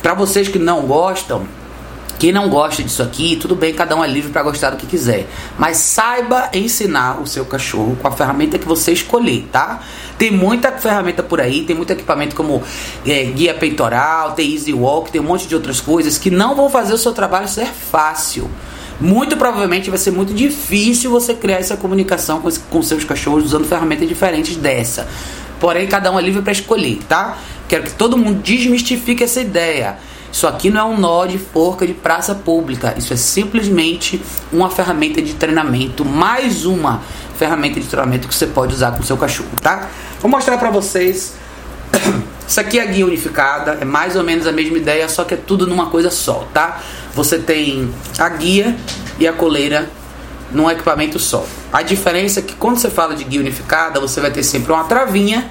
Para 0.00 0.14
vocês 0.14 0.48
que 0.48 0.58
não 0.58 0.86
gostam, 0.86 1.46
quem 2.18 2.32
não 2.32 2.48
gosta 2.48 2.82
disso 2.82 3.02
aqui, 3.02 3.36
tudo 3.36 3.54
bem, 3.54 3.74
cada 3.74 3.94
um 3.94 4.02
é 4.02 4.08
livre 4.08 4.32
para 4.32 4.42
gostar 4.42 4.70
do 4.70 4.78
que 4.78 4.86
quiser. 4.86 5.28
Mas 5.58 5.76
saiba 5.76 6.48
ensinar 6.54 7.20
o 7.20 7.26
seu 7.26 7.44
cachorro 7.44 7.98
com 8.00 8.08
a 8.08 8.10
ferramenta 8.10 8.58
que 8.58 8.66
você 8.66 8.92
escolher, 8.92 9.46
tá? 9.52 9.82
Tem 10.16 10.30
muita 10.30 10.72
ferramenta 10.72 11.22
por 11.22 11.38
aí, 11.38 11.64
tem 11.64 11.76
muito 11.76 11.90
equipamento 11.90 12.34
como 12.34 12.62
é, 13.06 13.24
guia 13.24 13.52
peitoral, 13.52 14.32
tem 14.32 14.54
Easy 14.54 14.72
Walk, 14.72 15.12
tem 15.12 15.20
um 15.20 15.24
monte 15.24 15.46
de 15.46 15.54
outras 15.54 15.82
coisas 15.82 16.16
que 16.16 16.30
não 16.30 16.54
vão 16.54 16.70
fazer 16.70 16.94
o 16.94 16.98
seu 16.98 17.12
trabalho 17.12 17.46
ser 17.46 17.66
fácil 17.66 18.50
muito 19.00 19.36
provavelmente 19.36 19.90
vai 19.90 19.98
ser 19.98 20.10
muito 20.10 20.32
difícil 20.32 21.10
você 21.10 21.34
criar 21.34 21.58
essa 21.58 21.76
comunicação 21.76 22.40
com, 22.40 22.50
com 22.70 22.82
seus 22.82 23.04
cachorros 23.04 23.44
usando 23.44 23.66
ferramentas 23.66 24.08
diferentes 24.08 24.56
dessa. 24.56 25.06
Porém, 25.60 25.86
cada 25.86 26.10
um 26.10 26.18
é 26.18 26.22
livre 26.22 26.42
para 26.42 26.52
escolher, 26.52 26.98
tá? 27.08 27.38
Quero 27.68 27.84
que 27.84 27.92
todo 27.92 28.16
mundo 28.16 28.42
desmistifique 28.42 29.24
essa 29.24 29.40
ideia. 29.40 29.98
Isso 30.32 30.46
aqui 30.46 30.70
não 30.70 30.80
é 30.80 30.84
um 30.84 30.98
nó 30.98 31.24
de 31.24 31.38
forca 31.38 31.86
de 31.86 31.94
praça 31.94 32.34
pública. 32.34 32.94
Isso 32.96 33.12
é 33.12 33.16
simplesmente 33.16 34.20
uma 34.52 34.68
ferramenta 34.68 35.22
de 35.22 35.34
treinamento, 35.34 36.04
mais 36.04 36.66
uma 36.66 37.00
ferramenta 37.38 37.80
de 37.80 37.86
treinamento 37.86 38.28
que 38.28 38.34
você 38.34 38.46
pode 38.46 38.74
usar 38.74 38.92
com 38.92 39.02
seu 39.02 39.16
cachorro, 39.16 39.50
tá? 39.62 39.88
Vou 40.20 40.30
mostrar 40.30 40.58
para 40.58 40.70
vocês. 40.70 41.34
Isso 42.48 42.60
aqui 42.60 42.78
é 42.78 42.82
a 42.82 42.86
guia 42.86 43.04
unificada, 43.04 43.78
é 43.80 43.84
mais 43.84 44.14
ou 44.14 44.22
menos 44.22 44.46
a 44.46 44.52
mesma 44.52 44.76
ideia, 44.76 45.08
só 45.08 45.24
que 45.24 45.34
é 45.34 45.36
tudo 45.36 45.66
numa 45.66 45.86
coisa 45.86 46.10
só, 46.10 46.46
tá? 46.54 46.80
Você 47.14 47.38
tem 47.38 47.92
a 48.18 48.28
guia 48.28 48.76
e 49.18 49.26
a 49.26 49.32
coleira 49.32 49.88
num 50.52 50.70
equipamento 50.70 51.18
só. 51.18 51.44
A 51.72 51.82
diferença 51.82 52.40
é 52.40 52.42
que 52.42 52.54
quando 52.54 52.78
você 52.78 52.88
fala 52.88 53.14
de 53.14 53.24
guia 53.24 53.40
unificada, 53.40 53.98
você 53.98 54.20
vai 54.20 54.30
ter 54.30 54.42
sempre 54.42 54.72
uma 54.72 54.84
travinha 54.84 55.50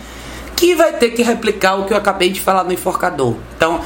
que 0.56 0.74
vai 0.74 0.94
ter 0.94 1.10
que 1.10 1.22
replicar 1.22 1.76
o 1.76 1.86
que 1.86 1.94
eu 1.94 1.98
acabei 1.98 2.30
de 2.30 2.40
falar 2.40 2.64
no 2.64 2.72
enforcador. 2.72 3.36
Então, 3.58 3.82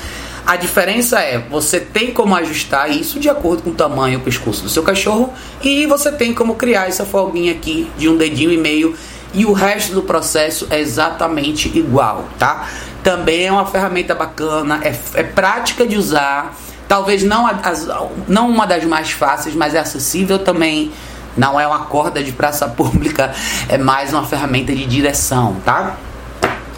a 0.46 0.56
diferença 0.56 1.20
é, 1.20 1.40
você 1.40 1.80
tem 1.80 2.12
como 2.12 2.36
ajustar 2.36 2.90
isso 2.90 3.20
de 3.20 3.30
acordo 3.30 3.64
com 3.64 3.72
o 3.72 3.74
tamanho 3.74 4.14
e 4.14 4.18
o 4.18 4.20
pescoço 4.20 4.64
do 4.64 4.70
seu 4.70 4.84
cachorro 4.84 5.34
e 5.64 5.86
você 5.86 6.12
tem 6.12 6.34
como 6.34 6.56
criar 6.56 6.88
essa 6.88 7.06
folguinha 7.06 7.52
aqui 7.52 7.90
de 7.98 8.08
um 8.08 8.18
dedinho 8.18 8.52
e 8.52 8.58
meio 8.58 8.96
e 9.34 9.46
o 9.46 9.54
resto 9.54 9.94
do 9.94 10.02
processo 10.02 10.66
é 10.72 10.80
exatamente 10.80 11.68
igual, 11.78 12.28
tá? 12.40 12.68
Também 13.04 13.48
é 13.48 13.52
uma 13.52 13.66
ferramenta 13.66 14.14
bacana, 14.14 14.82
é, 14.84 14.94
é 15.14 15.24
prática 15.24 15.88
de 15.88 15.98
usar, 15.98 16.56
talvez 16.88 17.24
não, 17.24 17.48
as, 17.48 17.88
não 18.28 18.50
uma 18.50 18.66
das 18.66 18.84
mais 18.84 19.12
fáceis, 19.12 19.56
mas 19.56 19.76
é 19.76 19.80
acessível 19.80 20.40
também. 20.40 20.92
Não 21.38 21.60
é 21.60 21.66
uma 21.66 21.86
corda 21.86 22.22
de 22.22 22.32
praça 22.32 22.68
pública, 22.70 23.34
é 23.70 23.78
mais 23.78 24.12
uma 24.12 24.26
ferramenta 24.26 24.76
de 24.76 24.86
direção, 24.86 25.56
tá? 25.64 25.96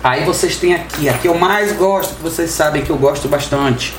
Aí 0.04 0.25
vocês 0.25 0.58
têm 0.58 0.74
aqui, 0.74 1.08
a 1.08 1.13
que 1.13 1.28
eu 1.28 1.36
mais 1.36 1.72
gosto, 1.74 2.16
que 2.16 2.22
vocês 2.22 2.50
sabem 2.51 2.84
que 2.84 2.90
eu 2.90 2.98
gosto 2.98 3.28
bastante, 3.28 3.96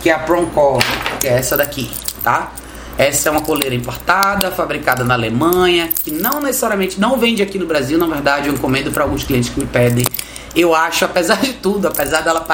que 0.00 0.08
é 0.08 0.14
a 0.14 0.18
Proncol, 0.18 0.78
que 1.20 1.26
é 1.26 1.32
essa 1.32 1.56
daqui, 1.56 1.90
tá? 2.22 2.52
Essa 2.96 3.28
é 3.28 3.32
uma 3.32 3.40
coleira 3.40 3.74
importada, 3.74 4.50
fabricada 4.50 5.04
na 5.04 5.14
Alemanha, 5.14 5.88
que 5.88 6.10
não 6.10 6.40
necessariamente 6.40 7.00
não 7.00 7.16
vende 7.16 7.42
aqui 7.42 7.58
no 7.58 7.66
Brasil, 7.66 7.98
na 7.98 8.06
verdade 8.06 8.48
eu 8.48 8.54
encomendo 8.54 8.90
para 8.90 9.04
alguns 9.04 9.22
clientes 9.22 9.50
que 9.50 9.60
me 9.60 9.66
pedem 9.66 10.04
eu 10.54 10.74
acho, 10.74 11.04
apesar 11.04 11.40
de 11.40 11.54
tudo, 11.54 11.88
apesar 11.88 12.22
dela, 12.22 12.46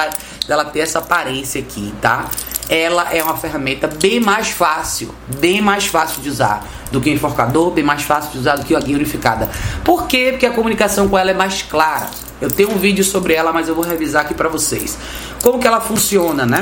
dela 0.47 0.65
ter 0.65 0.79
essa 0.79 0.99
aparência 0.99 1.61
aqui, 1.61 1.93
tá? 2.01 2.29
Ela 2.67 3.13
é 3.13 3.23
uma 3.23 3.37
ferramenta 3.37 3.87
bem 3.87 4.19
mais 4.19 4.49
fácil, 4.49 5.13
bem 5.39 5.61
mais 5.61 5.85
fácil 5.85 6.21
de 6.21 6.29
usar 6.29 6.65
do 6.91 6.99
que 6.99 7.09
o 7.09 7.13
enforcador, 7.13 7.71
bem 7.71 7.83
mais 7.83 8.01
fácil 8.01 8.31
de 8.31 8.39
usar 8.39 8.55
do 8.55 8.65
que 8.65 8.75
a 8.75 8.79
guia 8.79 8.95
unificada. 8.95 9.49
Por 9.83 10.07
quê? 10.07 10.29
Porque 10.31 10.45
a 10.45 10.51
comunicação 10.51 11.07
com 11.07 11.17
ela 11.17 11.31
é 11.31 11.33
mais 11.33 11.61
clara. 11.61 12.09
Eu 12.41 12.49
tenho 12.49 12.71
um 12.71 12.77
vídeo 12.77 13.03
sobre 13.03 13.33
ela, 13.33 13.53
mas 13.53 13.67
eu 13.67 13.75
vou 13.75 13.83
revisar 13.83 14.23
aqui 14.23 14.33
para 14.33 14.49
vocês. 14.49 14.97
Como 15.43 15.59
que 15.59 15.67
ela 15.67 15.79
funciona, 15.79 16.45
né? 16.45 16.61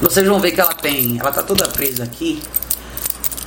Vocês 0.00 0.26
vão 0.26 0.38
ver 0.40 0.52
que 0.52 0.60
ela 0.60 0.74
tem, 0.74 1.18
ela 1.18 1.30
tá 1.32 1.42
toda 1.42 1.66
presa 1.68 2.04
aqui. 2.04 2.42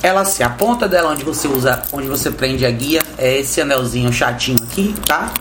Ela 0.02 0.20
assim, 0.20 0.42
a 0.42 0.50
ponta 0.50 0.86
dela 0.86 1.10
onde 1.10 1.24
você 1.24 1.48
usa, 1.48 1.82
onde 1.92 2.06
você 2.06 2.30
prende 2.30 2.66
a 2.66 2.70
guia 2.70 3.02
é 3.16 3.38
esse 3.38 3.60
anelzinho 3.60 4.12
chatinho 4.12 4.58
aqui, 4.62 4.94
tá? 5.06 5.32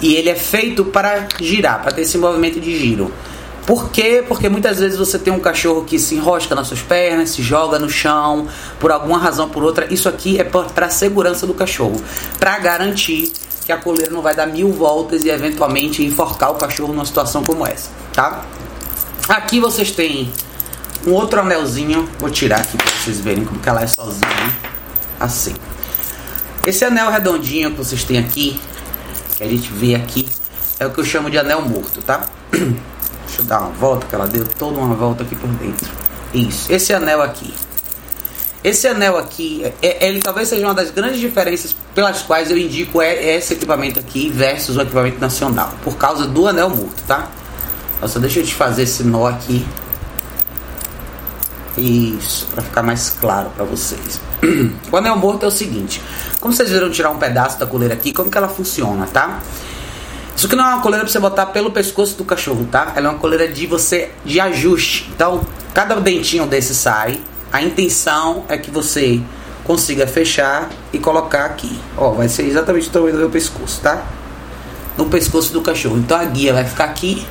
E 0.00 0.14
ele 0.14 0.28
é 0.28 0.34
feito 0.34 0.84
para 0.84 1.26
girar, 1.40 1.82
para 1.82 1.92
ter 1.92 2.02
esse 2.02 2.18
movimento 2.18 2.60
de 2.60 2.78
giro. 2.78 3.12
Por 3.66 3.90
quê? 3.90 4.24
Porque 4.26 4.48
muitas 4.48 4.78
vezes 4.78 4.96
você 4.96 5.18
tem 5.18 5.32
um 5.32 5.40
cachorro 5.40 5.84
que 5.84 5.98
se 5.98 6.14
enrosca 6.14 6.54
nas 6.54 6.68
suas 6.68 6.80
pernas, 6.80 7.30
se 7.30 7.42
joga 7.42 7.78
no 7.80 7.90
chão, 7.90 8.46
por 8.78 8.92
alguma 8.92 9.18
razão 9.18 9.48
por 9.48 9.64
outra. 9.64 9.92
Isso 9.92 10.08
aqui 10.08 10.38
é 10.38 10.44
para 10.44 10.86
a 10.86 10.90
segurança 10.90 11.46
do 11.46 11.52
cachorro, 11.52 12.00
para 12.38 12.56
garantir 12.58 13.32
que 13.64 13.72
a 13.72 13.76
coleira 13.76 14.12
não 14.12 14.22
vai 14.22 14.36
dar 14.36 14.46
mil 14.46 14.70
voltas 14.70 15.24
e 15.24 15.28
eventualmente 15.28 16.04
enforcar 16.04 16.52
o 16.52 16.54
cachorro 16.54 16.92
numa 16.92 17.04
situação 17.04 17.42
como 17.42 17.66
essa, 17.66 17.90
tá? 18.12 18.44
Aqui 19.28 19.58
vocês 19.58 19.90
têm 19.90 20.32
um 21.04 21.10
outro 21.10 21.40
anelzinho, 21.40 22.08
vou 22.20 22.30
tirar 22.30 22.60
aqui 22.60 22.76
para 22.76 22.86
vocês 22.86 23.18
verem 23.18 23.44
como 23.44 23.58
que 23.58 23.68
ela 23.68 23.82
é 23.82 23.86
sozinha, 23.88 24.56
assim. 25.18 25.54
Esse 26.64 26.84
anel 26.84 27.10
redondinho 27.10 27.72
que 27.72 27.78
vocês 27.78 28.04
têm 28.04 28.18
aqui, 28.18 28.60
que 29.36 29.44
a 29.44 29.48
gente 29.48 29.70
vê 29.72 29.94
aqui, 29.94 30.28
é 30.78 30.86
o 30.86 30.90
que 30.90 31.00
eu 31.00 31.04
chamo 31.04 31.30
de 31.30 31.38
anel 31.38 31.62
morto, 31.62 32.02
tá? 32.02 32.26
Deixa 32.50 33.40
eu 33.40 33.44
dar 33.44 33.60
uma 33.60 33.70
volta, 33.70 34.06
que 34.06 34.14
ela 34.14 34.26
deu 34.26 34.46
toda 34.46 34.78
uma 34.78 34.94
volta 34.94 35.22
aqui 35.22 35.34
por 35.34 35.48
dentro. 35.50 35.90
Isso, 36.32 36.72
esse 36.72 36.92
anel 36.92 37.22
aqui. 37.22 37.52
Esse 38.62 38.88
anel 38.88 39.16
aqui, 39.16 39.64
é, 39.80 40.06
ele 40.06 40.20
talvez 40.20 40.48
seja 40.48 40.66
uma 40.66 40.74
das 40.74 40.90
grandes 40.90 41.20
diferenças 41.20 41.74
pelas 41.94 42.22
quais 42.22 42.50
eu 42.50 42.58
indico 42.58 43.00
é, 43.00 43.36
esse 43.36 43.52
equipamento 43.54 43.98
aqui 43.98 44.30
versus 44.30 44.76
o 44.76 44.80
equipamento 44.80 45.20
nacional, 45.20 45.72
por 45.84 45.96
causa 45.96 46.26
do 46.26 46.48
anel 46.48 46.70
morto, 46.70 47.02
tá? 47.06 47.30
Só 48.06 48.18
deixa 48.18 48.40
eu 48.40 48.44
te 48.44 48.54
fazer 48.54 48.82
esse 48.82 49.02
nó 49.02 49.26
aqui. 49.26 49.64
Isso, 51.76 52.46
para 52.46 52.62
ficar 52.62 52.82
mais 52.82 53.10
claro 53.10 53.50
para 53.50 53.64
vocês. 53.64 54.20
O 54.90 54.96
anel 54.96 55.16
morto 55.16 55.44
é 55.44 55.46
o 55.48 55.50
seguinte: 55.50 56.00
como 56.40 56.54
vocês 56.54 56.70
viram 56.70 56.90
tirar 56.90 57.10
um 57.10 57.18
pedaço 57.18 57.58
da 57.58 57.66
coleira 57.66 57.94
aqui, 57.94 58.12
como 58.12 58.30
que 58.30 58.38
ela 58.38 58.48
funciona, 58.48 59.06
tá? 59.06 59.40
Isso 60.36 60.46
aqui 60.46 60.56
não 60.56 60.64
é 60.64 60.74
uma 60.74 60.82
coleira 60.82 61.04
para 61.04 61.12
você 61.12 61.18
botar 61.18 61.46
pelo 61.46 61.70
pescoço 61.70 62.16
do 62.16 62.24
cachorro, 62.24 62.68
tá? 62.70 62.92
Ela 62.94 63.08
é 63.08 63.10
uma 63.10 63.18
coleira 63.18 63.48
de 63.48 63.66
você 63.66 64.10
de 64.24 64.38
ajuste. 64.38 65.10
Então, 65.14 65.40
cada 65.72 65.94
dentinho 65.96 66.46
desse 66.46 66.74
sai. 66.74 67.20
A 67.52 67.62
intenção 67.62 68.44
é 68.48 68.58
que 68.58 68.70
você 68.70 69.22
consiga 69.64 70.06
fechar 70.06 70.68
e 70.92 70.98
colocar 70.98 71.46
aqui. 71.46 71.78
Ó, 71.96 72.10
vai 72.10 72.28
ser 72.28 72.42
exatamente 72.42 72.88
o 72.88 72.90
tamanho 72.90 73.12
do 73.14 73.18
meu 73.18 73.30
pescoço, 73.30 73.80
tá? 73.80 74.04
No 74.96 75.06
pescoço 75.06 75.52
do 75.52 75.62
cachorro. 75.62 75.96
Então 75.96 76.18
a 76.18 76.24
guia 76.24 76.52
vai 76.52 76.64
ficar 76.64 76.84
aqui 76.84 77.26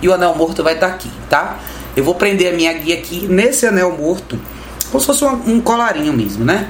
e 0.00 0.08
o 0.08 0.14
anel 0.14 0.34
morto 0.34 0.62
vai 0.62 0.74
estar 0.74 0.88
tá 0.88 0.94
aqui, 0.94 1.10
tá? 1.28 1.58
Eu 1.96 2.04
vou 2.04 2.14
prender 2.14 2.52
a 2.52 2.56
minha 2.56 2.72
guia 2.74 2.94
aqui 2.94 3.26
nesse 3.26 3.66
anel 3.66 3.96
morto, 3.96 4.38
como 4.90 5.00
se 5.00 5.06
fosse 5.06 5.24
um, 5.24 5.54
um 5.54 5.60
colarinho 5.60 6.12
mesmo, 6.12 6.44
né? 6.44 6.68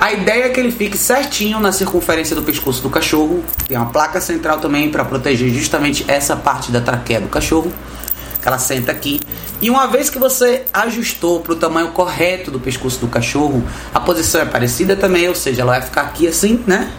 A 0.00 0.12
ideia 0.12 0.44
é 0.44 0.48
que 0.48 0.60
ele 0.60 0.70
fique 0.70 0.98
certinho 0.98 1.58
na 1.60 1.72
circunferência 1.72 2.36
do 2.36 2.42
pescoço 2.42 2.82
do 2.82 2.90
cachorro. 2.90 3.42
Tem 3.66 3.76
uma 3.76 3.86
placa 3.86 4.20
central 4.20 4.58
também 4.60 4.90
para 4.90 5.04
proteger 5.04 5.48
justamente 5.50 6.04
essa 6.06 6.36
parte 6.36 6.70
da 6.70 6.80
traqueia 6.80 7.20
do 7.20 7.28
cachorro. 7.28 7.72
Que 8.40 8.46
ela 8.46 8.58
senta 8.58 8.92
aqui. 8.92 9.20
E 9.62 9.70
uma 9.70 9.86
vez 9.86 10.10
que 10.10 10.18
você 10.18 10.64
ajustou 10.72 11.40
para 11.40 11.52
o 11.52 11.56
tamanho 11.56 11.88
correto 11.88 12.50
do 12.50 12.60
pescoço 12.60 13.00
do 13.00 13.08
cachorro, 13.08 13.64
a 13.94 14.00
posição 14.00 14.42
é 14.42 14.44
parecida 14.44 14.94
também, 14.94 15.26
ou 15.28 15.34
seja, 15.34 15.62
ela 15.62 15.72
vai 15.72 15.82
ficar 15.82 16.02
aqui 16.02 16.28
assim, 16.28 16.62
né? 16.66 16.90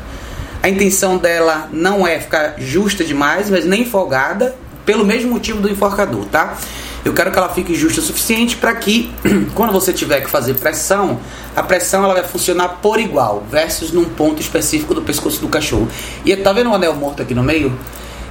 A 0.63 0.69
intenção 0.69 1.17
dela 1.17 1.69
não 1.71 2.07
é 2.07 2.19
ficar 2.19 2.55
justa 2.57 3.03
demais, 3.03 3.51
mas 3.51 3.65
nem 3.65 3.85
folgada, 3.85 4.55
pelo 4.83 5.05
mesmo 5.05 5.29
motivo 5.29 5.61
do 5.61 5.69
enforcador, 5.69 6.25
tá? 6.25 6.57
Eu 7.05 7.13
quero 7.13 7.31
que 7.31 7.37
ela 7.37 7.49
fique 7.49 7.75
justa 7.75 8.01
o 8.01 8.03
suficiente 8.03 8.57
para 8.57 8.73
que, 8.73 9.11
quando 9.53 9.71
você 9.71 9.93
tiver 9.93 10.21
que 10.21 10.29
fazer 10.29 10.55
pressão, 10.55 11.19
a 11.55 11.61
pressão 11.61 12.03
ela 12.03 12.15
vai 12.15 12.23
funcionar 12.23 12.79
por 12.81 12.99
igual, 12.99 13.43
versus 13.47 13.91
num 13.91 14.05
ponto 14.05 14.41
específico 14.41 14.95
do 14.95 15.03
pescoço 15.03 15.39
do 15.39 15.47
cachorro. 15.47 15.87
E 16.25 16.35
tá 16.35 16.51
vendo 16.51 16.71
o 16.71 16.73
anel 16.73 16.95
morto 16.95 17.21
aqui 17.21 17.35
no 17.35 17.43
meio? 17.43 17.77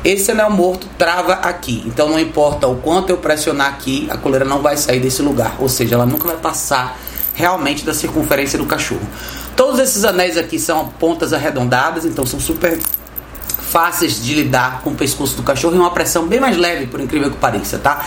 Esse 0.04 0.32
anel 0.32 0.50
morto 0.50 0.88
trava 0.98 1.34
aqui. 1.34 1.84
Então 1.86 2.08
não 2.08 2.18
importa 2.18 2.66
o 2.66 2.74
quanto 2.74 3.10
eu 3.10 3.16
pressionar 3.16 3.68
aqui, 3.68 4.08
a 4.10 4.16
coleira 4.16 4.44
não 4.44 4.60
vai 4.60 4.76
sair 4.76 4.98
desse 4.98 5.22
lugar. 5.22 5.54
Ou 5.60 5.68
seja, 5.68 5.94
ela 5.94 6.04
nunca 6.04 6.26
vai 6.26 6.36
passar 6.36 6.98
realmente 7.32 7.84
da 7.84 7.94
circunferência 7.94 8.58
do 8.58 8.66
cachorro. 8.66 9.06
Todos 9.54 9.78
esses 9.78 10.04
anéis 10.04 10.36
aqui 10.36 10.58
são 10.58 10.88
pontas 10.88 11.32
arredondadas, 11.32 12.04
então 12.04 12.26
são 12.26 12.40
super 12.40 12.76
fáceis 13.74 14.22
de 14.22 14.34
lidar 14.34 14.82
com 14.82 14.90
o 14.90 14.94
pescoço 14.94 15.36
do 15.36 15.44
cachorro 15.44 15.76
e 15.76 15.78
uma 15.78 15.90
pressão 15.90 16.26
bem 16.26 16.40
mais 16.40 16.56
leve, 16.56 16.86
por 16.86 17.00
incrível 17.00 17.30
que 17.30 17.36
pareça, 17.36 17.78
tá? 17.78 18.04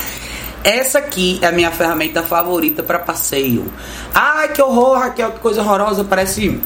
Essa 0.63 0.99
aqui 0.99 1.39
é 1.41 1.47
a 1.47 1.51
minha 1.51 1.71
ferramenta 1.71 2.23
favorita 2.23 2.83
para 2.83 2.99
passeio. 2.99 3.65
Ai, 4.13 4.49
que 4.49 4.61
horror, 4.61 4.99
Raquel, 4.99 5.31
que 5.31 5.39
coisa 5.39 5.61
horrorosa, 5.61 6.03
parece 6.03 6.59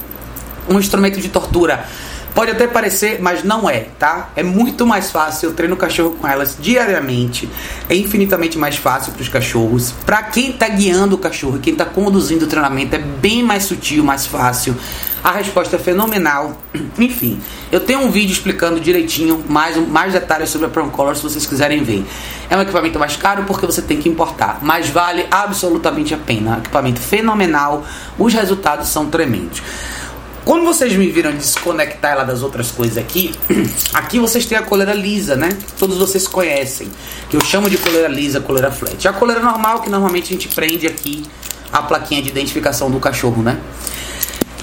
um 0.69 0.79
instrumento 0.79 1.19
de 1.19 1.29
tortura. 1.29 1.85
Pode 2.33 2.51
até 2.51 2.65
parecer, 2.65 3.19
mas 3.21 3.43
não 3.43 3.69
é, 3.69 3.87
tá? 3.99 4.29
É 4.35 4.43
muito 4.43 4.85
mais 4.85 5.11
fácil. 5.11 5.49
Eu 5.49 5.53
treino 5.53 5.75
o 5.75 5.77
cachorro 5.77 6.11
com 6.11 6.27
elas 6.27 6.57
diariamente. 6.59 7.49
É 7.89 7.95
infinitamente 7.95 8.57
mais 8.57 8.77
fácil 8.77 9.11
para 9.11 9.21
os 9.21 9.29
cachorros. 9.29 9.93
Para 10.05 10.23
quem 10.23 10.51
está 10.51 10.67
guiando 10.69 11.15
o 11.15 11.17
cachorro, 11.17 11.59
quem 11.59 11.73
está 11.73 11.85
conduzindo 11.85 12.45
o 12.45 12.47
treinamento, 12.47 12.95
é 12.95 12.99
bem 12.99 13.43
mais 13.43 13.63
sutil, 13.63 14.03
mais 14.03 14.25
fácil. 14.25 14.75
A 15.23 15.31
resposta 15.31 15.75
é 15.75 15.79
fenomenal. 15.79 16.57
Enfim, 16.97 17.39
eu 17.71 17.81
tenho 17.81 17.99
um 17.99 18.09
vídeo 18.09 18.31
explicando 18.31 18.79
direitinho 18.79 19.43
mais, 19.47 19.75
mais 19.87 20.13
detalhes 20.13 20.49
sobre 20.49 20.67
a 20.67 20.69
Prom 20.69 20.89
Color 20.89 21.15
se 21.15 21.23
vocês 21.23 21.45
quiserem 21.45 21.83
ver. 21.83 22.05
É 22.49 22.55
um 22.55 22.61
equipamento 22.61 22.97
mais 22.97 23.15
caro 23.17 23.43
porque 23.43 23.65
você 23.65 23.81
tem 23.81 23.97
que 23.97 24.09
importar, 24.09 24.59
mas 24.61 24.89
vale 24.89 25.25
absolutamente 25.29 26.13
a 26.13 26.17
pena. 26.17 26.51
É 26.51 26.55
um 26.55 26.59
equipamento 26.59 26.99
fenomenal. 26.99 27.85
Os 28.17 28.33
resultados 28.33 28.87
são 28.87 29.07
tremendos. 29.07 29.61
Quando 30.43 30.65
vocês 30.65 30.93
me 30.93 31.07
viram 31.07 31.31
desconectar 31.31 32.13
ela 32.13 32.23
das 32.23 32.41
outras 32.41 32.71
coisas 32.71 32.97
aqui, 32.97 33.33
aqui 33.93 34.19
vocês 34.19 34.45
têm 34.45 34.57
a 34.57 34.63
coleira 34.63 34.93
lisa, 34.93 35.35
né? 35.35 35.49
Todos 35.77 35.97
vocês 35.97 36.27
conhecem. 36.27 36.89
Que 37.29 37.37
eu 37.37 37.41
chamo 37.41 37.69
de 37.69 37.77
coleira 37.77 38.07
lisa, 38.07 38.41
coleira 38.41 38.71
flat. 38.71 39.07
A 39.07 39.13
coleira 39.13 39.41
normal 39.41 39.81
que 39.81 39.89
normalmente 39.89 40.25
a 40.25 40.33
gente 40.33 40.47
prende 40.47 40.87
aqui 40.87 41.23
a 41.71 41.83
plaquinha 41.83 42.21
de 42.21 42.29
identificação 42.29 42.89
do 42.89 42.99
cachorro, 42.99 43.43
né? 43.43 43.59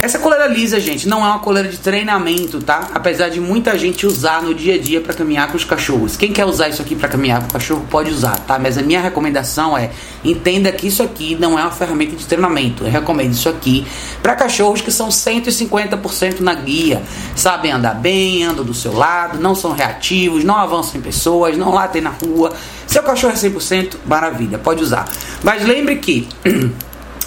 Essa 0.01 0.21
coleira 0.21 0.47
lisa, 0.47 0.79
gente, 0.79 1.09
não 1.09 1.25
é 1.25 1.29
uma 1.29 1.41
coleira 1.41 1.69
de 1.69 1.77
treinamento, 1.77 2.63
tá? 2.63 2.89
Apesar 2.95 3.31
de 3.31 3.41
muita 3.41 3.77
gente 3.77 4.07
usar 4.07 4.41
no 4.41 4.55
dia 4.55 4.77
a 4.77 4.79
dia 4.79 5.01
para 5.01 5.13
caminhar 5.13 5.49
com 5.49 5.57
os 5.57 5.65
cachorros. 5.65 6.17
Quem 6.17 6.33
quer 6.33 6.45
usar 6.45 6.69
isso 6.69 6.81
aqui 6.81 6.95
para 6.95 7.09
caminhar 7.09 7.41
com 7.41 7.49
o 7.49 7.53
cachorro 7.53 7.85
pode 7.91 8.09
usar, 8.09 8.39
tá? 8.39 8.61
Mas 8.61 8.79
a 8.79 8.83
minha 8.83 9.01
recomendação 9.01 9.77
é 9.77 9.91
entenda 10.25 10.71
que 10.71 10.87
isso 10.87 11.03
aqui 11.03 11.35
não 11.35 11.59
é 11.59 11.63
uma 11.63 11.73
ferramenta 11.73 12.15
de 12.15 12.25
treinamento. 12.27 12.85
Eu 12.85 12.91
recomendo 12.93 13.33
isso 13.33 13.49
aqui 13.49 13.85
para 14.23 14.37
cachorros 14.37 14.81
que 14.81 14.93
são 14.93 15.09
150% 15.09 16.39
na 16.39 16.55
guia, 16.55 17.03
sabem 17.35 17.73
andar 17.73 17.95
bem, 17.95 18.45
andam 18.45 18.65
do 18.65 18.75
seu 18.75 18.97
lado, 18.97 19.41
não 19.41 19.57
são 19.57 19.73
reativos, 19.73 20.45
não 20.45 20.55
avançam 20.55 21.01
em 21.01 21.03
pessoas, 21.03 21.57
não 21.57 21.75
latem 21.75 22.01
na 22.01 22.11
rua. 22.11 22.53
Seu 22.87 23.03
cachorro 23.03 23.33
é 23.33 23.37
100%, 23.37 23.97
maravilha, 24.07 24.59
pode 24.59 24.81
usar. 24.81 25.09
Mas 25.43 25.67
lembre 25.67 25.97
que 25.97 26.29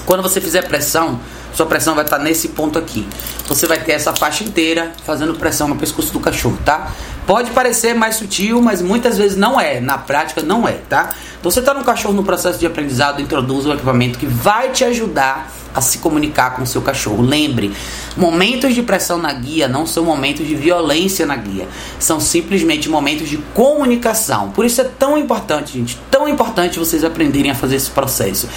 quando 0.06 0.24
você 0.24 0.40
fizer 0.40 0.62
pressão, 0.70 1.20
sua 1.54 1.66
pressão 1.66 1.96
vai 1.96 2.04
estar 2.04 2.20
nesse 2.20 2.50
ponto 2.50 2.78
aqui. 2.78 3.08
Você 3.48 3.68
vai 3.68 3.80
ter 3.80 3.94
essa 3.94 4.14
faixa 4.14 4.44
inteira 4.44 4.92
fazendo 5.06 5.34
pressão 5.36 5.68
no 5.68 5.76
pescoço 5.76 6.12
do 6.14 6.20
cachorro, 6.20 6.58
tá? 6.64 6.92
Pode 7.28 7.52
parecer 7.52 7.94
mais 7.94 8.16
sutil, 8.16 8.62
mas 8.62 8.82
muitas 8.82 9.18
vezes 9.18 9.38
não 9.38 9.60
é. 9.60 9.80
Na 9.80 9.98
prática, 9.98 10.42
não 10.42 10.68
é, 10.68 10.74
tá? 10.90 11.10
Então, 11.40 11.52
você 11.52 11.60
está 11.60 11.74
no 11.74 11.84
cachorro 11.84 12.14
no 12.14 12.24
processo 12.24 12.60
de 12.60 12.66
aprendizado, 12.66 13.22
introduz 13.22 13.66
um 13.66 13.74
equipamento 13.74 14.18
que 14.18 14.26
vai 14.26 14.70
te 14.70 14.84
ajudar 14.84 15.52
a 15.74 15.82
se 15.82 16.00
comunicar 16.00 16.56
com 16.56 16.64
o 16.64 16.68
seu 16.68 16.82
cachorro. 16.82 17.22
Lembre, 17.22 17.72
momentos 18.18 18.76
de 18.76 18.82
pressão 18.84 19.18
na 19.18 19.32
guia 19.32 19.68
não 19.68 19.86
são 19.86 20.04
momentos 20.04 20.46
de 20.46 20.56
violência 20.56 21.26
na 21.26 21.36
guia, 21.36 21.68
são 22.00 22.20
simplesmente 22.20 22.90
momentos 22.90 23.30
de 23.30 23.38
comunicação. 23.54 24.52
Por 24.52 24.66
isso 24.66 24.82
é 24.82 24.84
tão 24.84 25.18
importante, 25.18 25.74
gente, 25.74 25.98
tão 26.10 26.28
importante 26.28 26.78
vocês 26.78 27.04
aprenderem 27.04 27.52
a 27.52 27.56
fazer 27.56 27.78
esse 27.78 27.90
processo. 27.90 28.48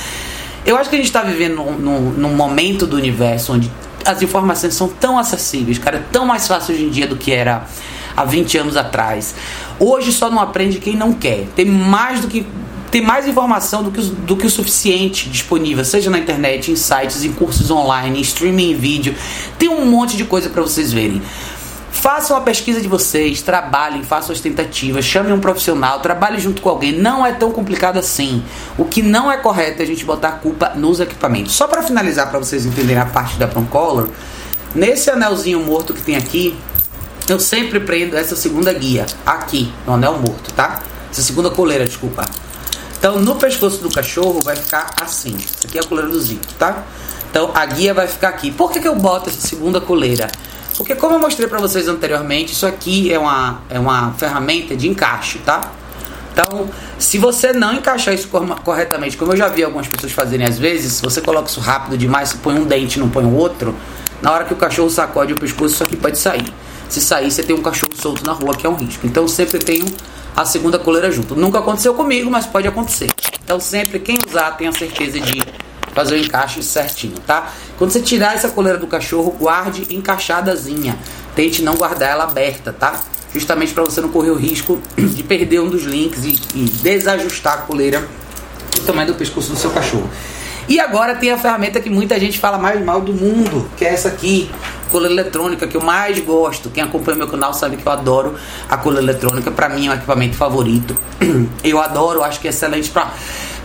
Eu 0.67 0.77
acho 0.77 0.89
que 0.89 0.97
a 0.97 0.99
gente 0.99 1.09
está 1.09 1.23
vivendo 1.23 1.57
num, 1.57 1.73
num, 1.73 2.01
num, 2.13 2.35
momento 2.35 2.87
do 2.87 2.97
universo 2.97 3.53
onde 3.53 3.71
as 4.05 4.23
informações 4.23 4.75
são 4.75 4.89
tão 4.89 5.19
acessíveis, 5.19 5.79
cara, 5.79 5.99
é 5.99 6.03
tão 6.13 6.27
mais 6.27 6.47
fácil 6.49 6.75
hoje 6.75 6.85
em 6.85 6.91
dia 6.91 7.07
do 7.07 7.17
que 7.17 7.33
era 7.33 7.67
há 8.17 8.25
20 8.25 8.59
anos 8.59 8.77
atrás. 8.77 9.35
Hoje 9.79 10.13
só 10.13 10.31
não 10.31 10.41
aprende 10.41 10.79
quem 10.79 10.97
não 10.97 11.13
quer. 11.13 11.47
Tem 11.55 11.65
mais 11.65 12.21
do 12.21 12.29
que 12.29 12.47
tem 12.91 13.03
mais 13.03 13.27
informação 13.27 13.83
do 13.83 13.91
que, 13.91 14.01
do 14.01 14.37
que 14.37 14.47
o 14.47 14.51
suficiente 14.51 15.29
disponível, 15.29 15.85
seja 15.85 16.09
na 16.11 16.19
internet, 16.21 16.71
em 16.71 16.77
sites, 16.77 17.25
em 17.25 17.33
cursos 17.33 17.69
online, 17.69 18.21
em 18.21 18.23
streaming 18.23 18.71
em 18.71 18.77
vídeo. 18.77 19.17
Tem 19.59 19.69
um 19.69 19.85
monte 19.85 20.17
de 20.17 20.25
coisa 20.25 20.49
para 20.49 20.63
vocês 20.63 20.93
verem. 20.93 21.21
Façam 22.05 22.37
a 22.37 22.43
pesquisa 22.43 22.83
de 22.83 22.87
vocês, 22.87 23.41
trabalhem, 23.41 24.05
façam 24.05 24.35
as 24.35 24.39
tentativas, 24.39 25.07
chamem 25.07 25.33
um 25.33 25.41
profissional, 25.41 26.01
trabalhem 26.01 26.39
junto 26.39 26.61
com 26.61 26.69
alguém. 26.69 26.93
Não 26.93 27.25
é 27.25 27.33
tão 27.33 27.51
complicado 27.51 27.97
assim. 27.97 28.45
O 28.77 28.85
que 28.85 29.01
não 29.01 29.33
é 29.33 29.39
correto 29.39 29.81
é 29.81 29.85
a 29.85 29.87
gente 29.87 30.05
botar 30.05 30.29
a 30.29 30.33
culpa 30.33 30.75
nos 30.77 31.01
equipamentos. 31.01 31.55
Só 31.55 31.67
para 31.67 31.83
finalizar, 31.83 32.29
para 32.29 32.39
vocês 32.39 32.67
entenderem 32.67 33.01
a 33.01 33.07
parte 33.07 33.39
da 33.39 33.49
Procolor, 33.49 34.11
nesse 34.75 35.09
anelzinho 35.09 35.61
morto 35.61 35.95
que 35.95 36.03
tem 36.03 36.15
aqui, 36.15 36.55
eu 37.27 37.41
sempre 37.41 37.81
prendo 37.81 38.19
essa 38.19 38.37
segunda 38.37 38.71
guia 38.75 39.07
aqui, 39.25 39.73
no 39.87 39.95
anel 39.95 40.19
morto, 40.19 40.53
tá? 40.53 40.83
Essa 41.11 41.23
segunda 41.23 41.49
coleira, 41.49 41.87
desculpa. 41.87 42.27
Então, 42.99 43.19
no 43.19 43.37
pescoço 43.37 43.79
do 43.79 43.91
cachorro 43.91 44.43
vai 44.43 44.57
ficar 44.57 44.91
assim. 45.01 45.35
Isso 45.37 45.67
aqui 45.67 45.79
é 45.79 45.81
a 45.81 45.85
coleira 45.85 46.11
do 46.11 46.21
zíper, 46.21 46.53
tá? 46.59 46.83
Então, 47.31 47.51
a 47.55 47.65
guia 47.65 47.95
vai 47.95 48.07
ficar 48.07 48.29
aqui. 48.29 48.51
Por 48.51 48.71
que, 48.71 48.79
que 48.79 48.89
eu 48.89 48.95
boto 48.95 49.31
essa 49.31 49.41
segunda 49.41 49.81
coleira? 49.81 50.31
Porque 50.77 50.95
como 50.95 51.15
eu 51.15 51.19
mostrei 51.21 51.49
para 51.49 51.59
vocês 51.59 51.87
anteriormente, 51.89 52.53
isso 52.53 52.67
aqui 52.67 53.13
é 53.13 53.19
uma, 53.19 53.63
é 53.69 53.79
uma 53.79 54.13
ferramenta 54.13 54.77
de 54.77 54.89
encaixe, 54.89 55.39
tá? 55.39 55.73
Então, 56.33 56.69
se 56.99 57.17
você 57.17 57.53
não 57.53 57.75
encaixar 57.75 58.13
isso 58.13 58.29
corretamente, 58.65 59.17
como 59.17 59.33
eu 59.33 59.37
já 59.37 59.47
vi 59.47 59.63
algumas 59.63 59.87
pessoas 59.87 60.11
fazerem 60.11 60.45
às 60.45 60.59
vezes, 60.59 60.95
se 60.95 61.03
você 61.03 61.21
coloca 61.21 61.49
isso 61.49 61.61
rápido 61.61 61.97
demais, 61.97 62.31
você 62.31 62.39
põe 62.39 62.59
um 62.59 62.65
dente 62.65 62.99
não 62.99 63.09
põe 63.09 63.25
o 63.25 63.35
outro, 63.37 63.73
na 64.21 64.33
hora 64.33 64.45
que 64.45 64.53
o 64.53 64.57
cachorro 64.57 64.91
sacode 64.91 65.33
o 65.33 65.37
pescoço, 65.37 65.75
isso 65.75 65.85
aqui 65.85 65.97
pode 65.97 66.19
sair. 66.19 66.53
Se 66.89 67.01
sair, 67.01 67.31
você 67.31 67.43
tem 67.43 67.55
um 67.55 67.63
cachorro 67.63 67.93
solto 67.95 68.25
na 68.25 68.33
rua, 68.33 68.55
que 68.55 68.67
é 68.67 68.71
um 68.71 68.75
risco. 68.75 69.07
Então, 69.07 69.29
sempre 69.29 69.59
tenho 69.59 69.87
a 70.37 70.45
segunda 70.45 70.79
coleira 70.79 71.11
junto. 71.11 71.37
Nunca 71.37 71.61
aconteceu 71.61 71.95
comigo, 71.95 72.31
mas 72.31 72.47
pode 72.47 72.67
acontecer. 72.67 73.09
Então, 73.45 73.61
sempre 73.61 73.99
quem 74.01 74.19
usar, 74.27 74.53
tenha 74.53 74.73
certeza 74.73 75.21
de 75.21 75.41
fazer 75.95 76.17
o 76.17 76.19
encaixe 76.19 76.63
certinho, 76.63 77.19
tá? 77.27 77.53
Quando 77.79 77.91
você 77.91 78.01
tirar 78.01 78.35
essa 78.35 78.49
coleira 78.49 78.79
do 78.79 78.87
cachorro, 78.87 79.31
guarde 79.39 79.87
encaixadazinha. 79.95 80.99
Tente 81.35 81.63
não 81.63 81.75
guardar 81.75 82.11
ela 82.11 82.25
aberta, 82.25 82.73
tá? 82.73 83.01
Justamente 83.33 83.73
para 83.73 83.85
você 83.85 84.01
não 84.01 84.09
correr 84.09 84.31
o 84.31 84.37
risco 84.37 84.81
de 84.97 85.23
perder 85.23 85.61
um 85.61 85.69
dos 85.69 85.83
links 85.85 86.25
e, 86.25 86.41
e 86.55 86.65
desajustar 86.83 87.55
a 87.55 87.59
coleira 87.59 88.07
do 88.75 88.81
tamanho 88.83 89.09
do 89.09 89.15
pescoço 89.15 89.51
do 89.51 89.57
seu 89.57 89.71
cachorro. 89.71 90.09
E 90.69 90.81
agora 90.81 91.15
tem 91.15 91.31
a 91.31 91.37
ferramenta 91.37 91.79
que 91.79 91.91
muita 91.91 92.19
gente 92.19 92.39
fala 92.39 92.57
mais 92.57 92.83
mal 92.83 93.01
do 93.01 93.13
mundo, 93.13 93.69
que 93.77 93.85
é 93.85 93.93
essa 93.93 94.09
aqui, 94.09 94.51
coleira 94.91 95.13
eletrônica 95.13 95.67
que 95.67 95.77
eu 95.77 95.83
mais 95.83 96.19
gosto. 96.21 96.71
Quem 96.71 96.83
acompanha 96.83 97.19
meu 97.19 97.29
canal 97.29 97.53
sabe 97.53 97.77
que 97.77 97.87
eu 97.87 97.93
adoro 97.93 98.35
a 98.69 98.77
coleira 98.77 99.05
eletrônica, 99.05 99.51
para 99.51 99.69
mim 99.69 99.89
é 99.89 99.91
um 99.91 99.95
equipamento 99.95 100.37
favorito. 100.37 100.97
Eu 101.63 101.81
adoro, 101.81 102.23
acho 102.23 102.41
que 102.41 102.47
é 102.47 102.51
excelente 102.51 102.91
para 102.91 103.13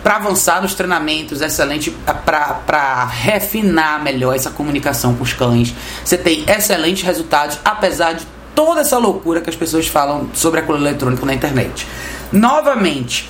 para 0.02 0.16
avançar 0.16 0.62
nos 0.62 0.74
treinamentos, 0.74 1.40
excelente 1.40 1.90
para 2.24 3.04
refinar 3.06 4.02
melhor 4.02 4.34
essa 4.34 4.50
comunicação 4.50 5.14
com 5.14 5.22
os 5.22 5.32
cães. 5.32 5.74
Você 6.04 6.16
tem 6.16 6.44
excelentes 6.48 7.02
resultados, 7.02 7.58
apesar 7.64 8.14
de 8.14 8.26
toda 8.54 8.80
essa 8.80 8.98
loucura 8.98 9.40
que 9.40 9.50
as 9.50 9.56
pessoas 9.56 9.86
falam 9.86 10.28
sobre 10.34 10.60
a 10.60 10.62
coleira 10.62 10.90
eletrônica 10.90 11.24
na 11.24 11.34
internet. 11.34 11.86
Novamente, 12.32 13.28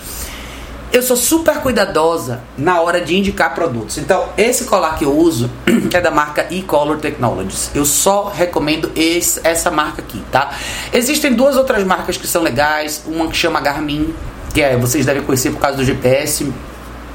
eu 0.92 1.02
sou 1.02 1.16
super 1.16 1.58
cuidadosa 1.58 2.42
na 2.58 2.80
hora 2.80 3.00
de 3.00 3.16
indicar 3.16 3.54
produtos. 3.54 3.96
Então, 3.96 4.28
esse 4.36 4.64
colar 4.64 4.98
que 4.98 5.04
eu 5.04 5.16
uso 5.16 5.48
é 5.94 6.00
da 6.00 6.10
marca 6.10 6.48
E-Color 6.50 6.98
Technologies. 6.98 7.70
Eu 7.72 7.84
só 7.84 8.24
recomendo 8.28 8.90
esse, 8.96 9.40
essa 9.44 9.70
marca 9.70 10.02
aqui, 10.02 10.20
tá? 10.32 10.52
Existem 10.92 11.32
duas 11.32 11.56
outras 11.56 11.84
marcas 11.84 12.16
que 12.16 12.26
são 12.26 12.42
legais. 12.42 13.04
Uma 13.06 13.28
que 13.28 13.36
chama 13.36 13.60
Garmin, 13.60 14.12
que 14.52 14.60
é, 14.60 14.76
vocês 14.76 15.06
devem 15.06 15.22
conhecer 15.22 15.50
por 15.50 15.60
causa 15.60 15.76
do 15.76 15.84
GPS. 15.84 16.52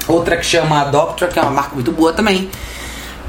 Outra 0.08 0.36
que 0.36 0.46
chama 0.46 0.80
Adoptra, 0.80 1.28
que 1.28 1.38
é 1.38 1.42
uma 1.42 1.50
marca 1.50 1.74
muito 1.74 1.92
boa 1.92 2.12
também. 2.12 2.50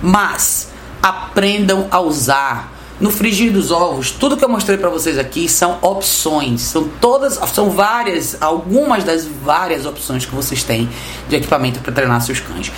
Mas 0.01 0.69
aprendam 1.01 1.87
a 1.91 1.99
usar. 1.99 2.73
No 2.99 3.11
frigir 3.11 3.51
dos 3.51 3.69
ovos, 3.69 4.09
tudo 4.09 4.35
que 4.35 4.43
eu 4.43 4.49
mostrei 4.49 4.75
para 4.75 4.89
vocês 4.89 5.19
aqui 5.19 5.47
são 5.47 5.77
opções, 5.83 6.61
são 6.61 6.89
todas, 6.99 7.39
são 7.53 7.69
várias, 7.69 8.35
algumas 8.41 9.03
das 9.03 9.23
várias 9.23 9.85
opções 9.85 10.25
que 10.25 10.33
vocês 10.33 10.63
têm 10.63 10.89
de 11.29 11.35
equipamento 11.35 11.79
para 11.79 11.93
treinar 11.93 12.19
seus 12.21 12.39
cães. 12.39 12.71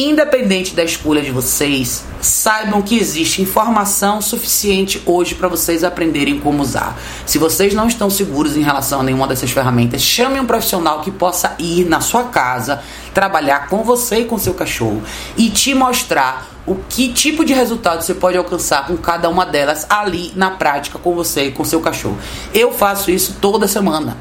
Independente 0.00 0.76
da 0.76 0.84
escolha 0.84 1.20
de 1.20 1.32
vocês, 1.32 2.04
saibam 2.20 2.80
que 2.80 2.96
existe 2.96 3.42
informação 3.42 4.22
suficiente 4.22 5.02
hoje 5.04 5.34
para 5.34 5.48
vocês 5.48 5.82
aprenderem 5.82 6.38
como 6.38 6.62
usar. 6.62 6.96
Se 7.26 7.36
vocês 7.36 7.74
não 7.74 7.88
estão 7.88 8.08
seguros 8.08 8.56
em 8.56 8.62
relação 8.62 9.00
a 9.00 9.02
nenhuma 9.02 9.26
dessas 9.26 9.50
ferramentas, 9.50 10.00
chame 10.00 10.38
um 10.38 10.46
profissional 10.46 11.00
que 11.00 11.10
possa 11.10 11.56
ir 11.58 11.84
na 11.84 12.00
sua 12.00 12.22
casa, 12.22 12.80
trabalhar 13.12 13.66
com 13.66 13.82
você 13.82 14.20
e 14.20 14.24
com 14.24 14.38
seu 14.38 14.54
cachorro 14.54 15.02
e 15.36 15.50
te 15.50 15.74
mostrar 15.74 16.46
o 16.64 16.76
que 16.76 17.12
tipo 17.12 17.44
de 17.44 17.52
resultado 17.52 18.00
você 18.00 18.14
pode 18.14 18.36
alcançar 18.36 18.86
com 18.86 18.96
cada 18.96 19.28
uma 19.28 19.44
delas 19.44 19.84
ali 19.90 20.32
na 20.36 20.52
prática 20.52 20.96
com 20.96 21.12
você 21.12 21.46
e 21.46 21.50
com 21.50 21.64
seu 21.64 21.80
cachorro. 21.80 22.18
Eu 22.54 22.72
faço 22.72 23.10
isso 23.10 23.38
toda 23.40 23.66
semana. 23.66 24.16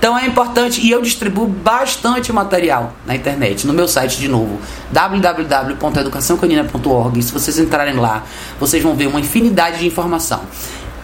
Então 0.00 0.18
é 0.18 0.26
importante 0.26 0.80
e 0.80 0.90
eu 0.90 1.00
distribuo 1.02 1.46
bastante 1.46 2.32
material 2.32 2.94
na 3.04 3.14
internet, 3.14 3.66
no 3.66 3.74
meu 3.74 3.86
site 3.86 4.18
de 4.18 4.28
novo, 4.28 4.58
www.educaçãocanina.org. 4.90 7.22
Se 7.22 7.30
vocês 7.30 7.58
entrarem 7.58 7.96
lá, 7.96 8.24
vocês 8.58 8.82
vão 8.82 8.96
ver 8.96 9.08
uma 9.08 9.20
infinidade 9.20 9.78
de 9.78 9.86
informação. 9.86 10.40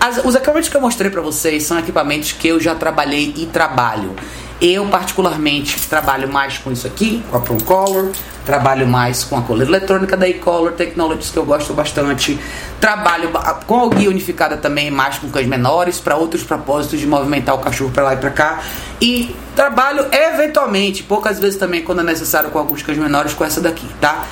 As, 0.01 0.25
os 0.25 0.35
equipamentos 0.35 0.71
que 0.71 0.77
eu 0.79 0.81
mostrei 0.81 1.11
para 1.11 1.21
vocês 1.21 1.65
são 1.65 1.79
equipamentos 1.79 2.33
que 2.33 2.49
eu 2.49 2.59
já 2.59 2.75
trabalhei 2.75 3.35
e 3.37 3.45
trabalho. 3.45 4.17
Eu, 4.63 4.87
particularmente, 4.87 5.79
trabalho 5.89 6.33
mais 6.33 6.57
com 6.57 6.73
isso 6.73 6.87
aqui, 6.87 7.23
com 7.31 7.37
a 7.37 7.41
Procolor, 7.41 8.13
trabalho 8.47 8.87
mais 8.87 9.25
com 9.25 9.37
a 9.37 9.43
coleira 9.43 9.71
eletrônica 9.71 10.17
da 10.17 10.27
E-Color 10.27 10.73
Technologies, 10.73 11.31
que 11.31 11.37
eu 11.37 11.45
gosto 11.45 11.75
bastante. 11.75 12.39
Trabalho 12.81 13.31
com 13.67 13.85
a 13.85 13.89
guia 13.89 14.09
unificada 14.09 14.57
também, 14.57 14.91
mais 14.91 15.19
com 15.19 15.29
cães 15.29 15.47
menores, 15.47 15.99
para 15.99 16.17
outros 16.17 16.45
propósitos 16.45 17.01
de 17.01 17.07
movimentar 17.07 17.57
o 17.57 17.59
cachorro 17.59 17.91
para 17.91 18.05
lá 18.05 18.15
e 18.15 18.17
para 18.17 18.31
cá. 18.31 18.63
E 19.01 19.35
trabalho, 19.55 20.07
eventualmente, 20.13 21.03
poucas 21.03 21.39
vezes 21.41 21.59
também, 21.59 21.83
quando 21.83 22.01
é 22.01 22.05
necessário, 22.05 22.49
com 22.51 22.59
alguns 22.59 22.83
cães 22.83 22.97
menores, 22.97 23.35
com 23.35 23.45
essa 23.45 23.61
daqui, 23.61 23.87
tá? 24.01 24.25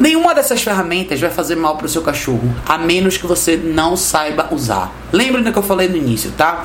Nenhuma 0.00 0.34
dessas 0.34 0.60
ferramentas 0.62 1.20
vai 1.20 1.30
fazer 1.30 1.54
mal 1.54 1.76
para 1.76 1.86
o 1.86 1.88
seu 1.88 2.02
cachorro, 2.02 2.52
a 2.66 2.78
menos 2.78 3.16
que 3.16 3.26
você 3.26 3.56
não 3.56 3.96
saiba 3.96 4.48
usar. 4.50 4.90
Lembra 5.12 5.42
do 5.42 5.52
que 5.52 5.58
eu 5.58 5.62
falei 5.62 5.88
no 5.88 5.96
início, 5.96 6.32
tá? 6.32 6.64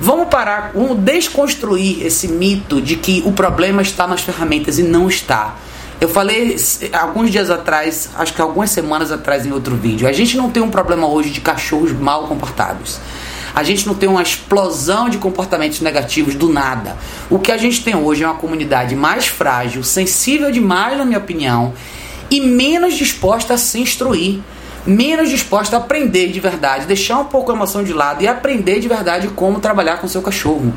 Vamos 0.00 0.28
parar, 0.28 0.72
vamos 0.74 0.98
desconstruir 0.98 2.04
esse 2.04 2.28
mito 2.28 2.82
de 2.82 2.96
que 2.96 3.22
o 3.24 3.32
problema 3.32 3.82
está 3.82 4.06
nas 4.06 4.20
ferramentas 4.20 4.78
e 4.78 4.82
não 4.82 5.08
está. 5.08 5.54
Eu 6.00 6.08
falei 6.08 6.56
alguns 6.92 7.30
dias 7.30 7.50
atrás, 7.50 8.10
acho 8.16 8.34
que 8.34 8.40
algumas 8.42 8.70
semanas 8.70 9.10
atrás 9.10 9.46
em 9.46 9.52
outro 9.52 9.74
vídeo, 9.74 10.06
a 10.06 10.12
gente 10.12 10.36
não 10.36 10.50
tem 10.50 10.62
um 10.62 10.70
problema 10.70 11.06
hoje 11.06 11.30
de 11.30 11.40
cachorros 11.40 11.92
mal 11.92 12.26
comportados. 12.26 12.98
A 13.54 13.62
gente 13.62 13.86
não 13.86 13.94
tem 13.94 14.06
uma 14.06 14.22
explosão 14.22 15.08
de 15.08 15.16
comportamentos 15.16 15.80
negativos 15.80 16.34
do 16.34 16.52
nada. 16.52 16.96
O 17.30 17.38
que 17.38 17.50
a 17.50 17.56
gente 17.56 17.82
tem 17.82 17.96
hoje 17.96 18.22
é 18.22 18.26
uma 18.26 18.36
comunidade 18.36 18.94
mais 18.94 19.26
frágil, 19.26 19.82
sensível 19.82 20.52
demais, 20.52 20.98
na 20.98 21.06
minha 21.06 21.18
opinião, 21.18 21.72
e 22.30 22.40
menos 22.40 22.94
disposta 22.94 23.54
a 23.54 23.58
se 23.58 23.80
instruir 23.80 24.40
menos 24.86 25.28
disposta 25.28 25.76
a 25.76 25.80
aprender 25.80 26.28
de 26.28 26.38
verdade, 26.38 26.86
deixar 26.86 27.18
um 27.18 27.24
pouco 27.24 27.50
a 27.50 27.54
emoção 27.54 27.82
de 27.82 27.92
lado 27.92 28.22
e 28.22 28.28
aprender 28.28 28.78
de 28.78 28.86
verdade 28.86 29.28
como 29.28 29.58
trabalhar 29.58 29.96
com 29.96 30.06
seu 30.06 30.22
cachorro. 30.22 30.72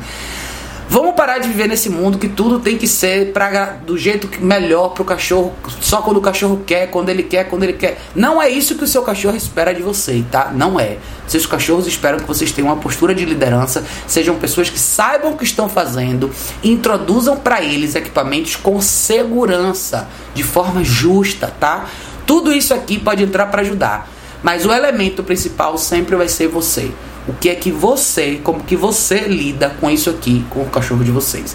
Vamos 0.92 1.14
parar 1.14 1.38
de 1.38 1.46
viver 1.46 1.68
nesse 1.68 1.88
mundo 1.88 2.18
que 2.18 2.28
tudo 2.28 2.58
tem 2.58 2.76
que 2.76 2.88
ser 2.88 3.32
pra, 3.32 3.76
do 3.86 3.96
jeito 3.96 4.28
melhor 4.42 4.88
para 4.88 5.02
o 5.02 5.04
cachorro, 5.04 5.54
só 5.80 6.02
quando 6.02 6.16
o 6.16 6.20
cachorro 6.20 6.64
quer, 6.66 6.90
quando 6.90 7.10
ele 7.10 7.22
quer, 7.22 7.44
quando 7.44 7.62
ele 7.62 7.74
quer. 7.74 8.00
Não 8.12 8.42
é 8.42 8.48
isso 8.48 8.74
que 8.74 8.82
o 8.82 8.88
seu 8.88 9.00
cachorro 9.02 9.36
espera 9.36 9.72
de 9.72 9.82
você, 9.82 10.24
tá? 10.32 10.50
Não 10.52 10.80
é. 10.80 10.96
Seus 11.28 11.46
cachorros 11.46 11.86
esperam 11.86 12.18
que 12.18 12.26
vocês 12.26 12.50
tenham 12.50 12.66
uma 12.66 12.76
postura 12.76 13.14
de 13.14 13.24
liderança, 13.24 13.84
sejam 14.08 14.34
pessoas 14.34 14.68
que 14.68 14.80
saibam 14.80 15.34
o 15.34 15.36
que 15.36 15.44
estão 15.44 15.68
fazendo, 15.68 16.28
introduzam 16.64 17.36
para 17.36 17.62
eles 17.62 17.94
equipamentos 17.94 18.56
com 18.56 18.80
segurança, 18.80 20.08
de 20.34 20.42
forma 20.42 20.82
justa, 20.82 21.54
tá? 21.60 21.86
Tudo 22.26 22.52
isso 22.52 22.74
aqui 22.74 22.98
pode 22.98 23.22
entrar 23.22 23.46
para 23.46 23.62
ajudar, 23.62 24.10
mas 24.42 24.66
o 24.66 24.72
elemento 24.72 25.22
principal 25.22 25.78
sempre 25.78 26.16
vai 26.16 26.28
ser 26.28 26.48
você. 26.48 26.90
O 27.30 27.32
que 27.34 27.48
é 27.48 27.54
que 27.54 27.70
você, 27.70 28.40
como 28.42 28.64
que 28.64 28.74
você 28.74 29.20
lida 29.20 29.70
com 29.80 29.88
isso 29.88 30.10
aqui, 30.10 30.44
com 30.50 30.62
o 30.62 30.66
cachorro 30.66 31.04
de 31.04 31.12
vocês. 31.12 31.54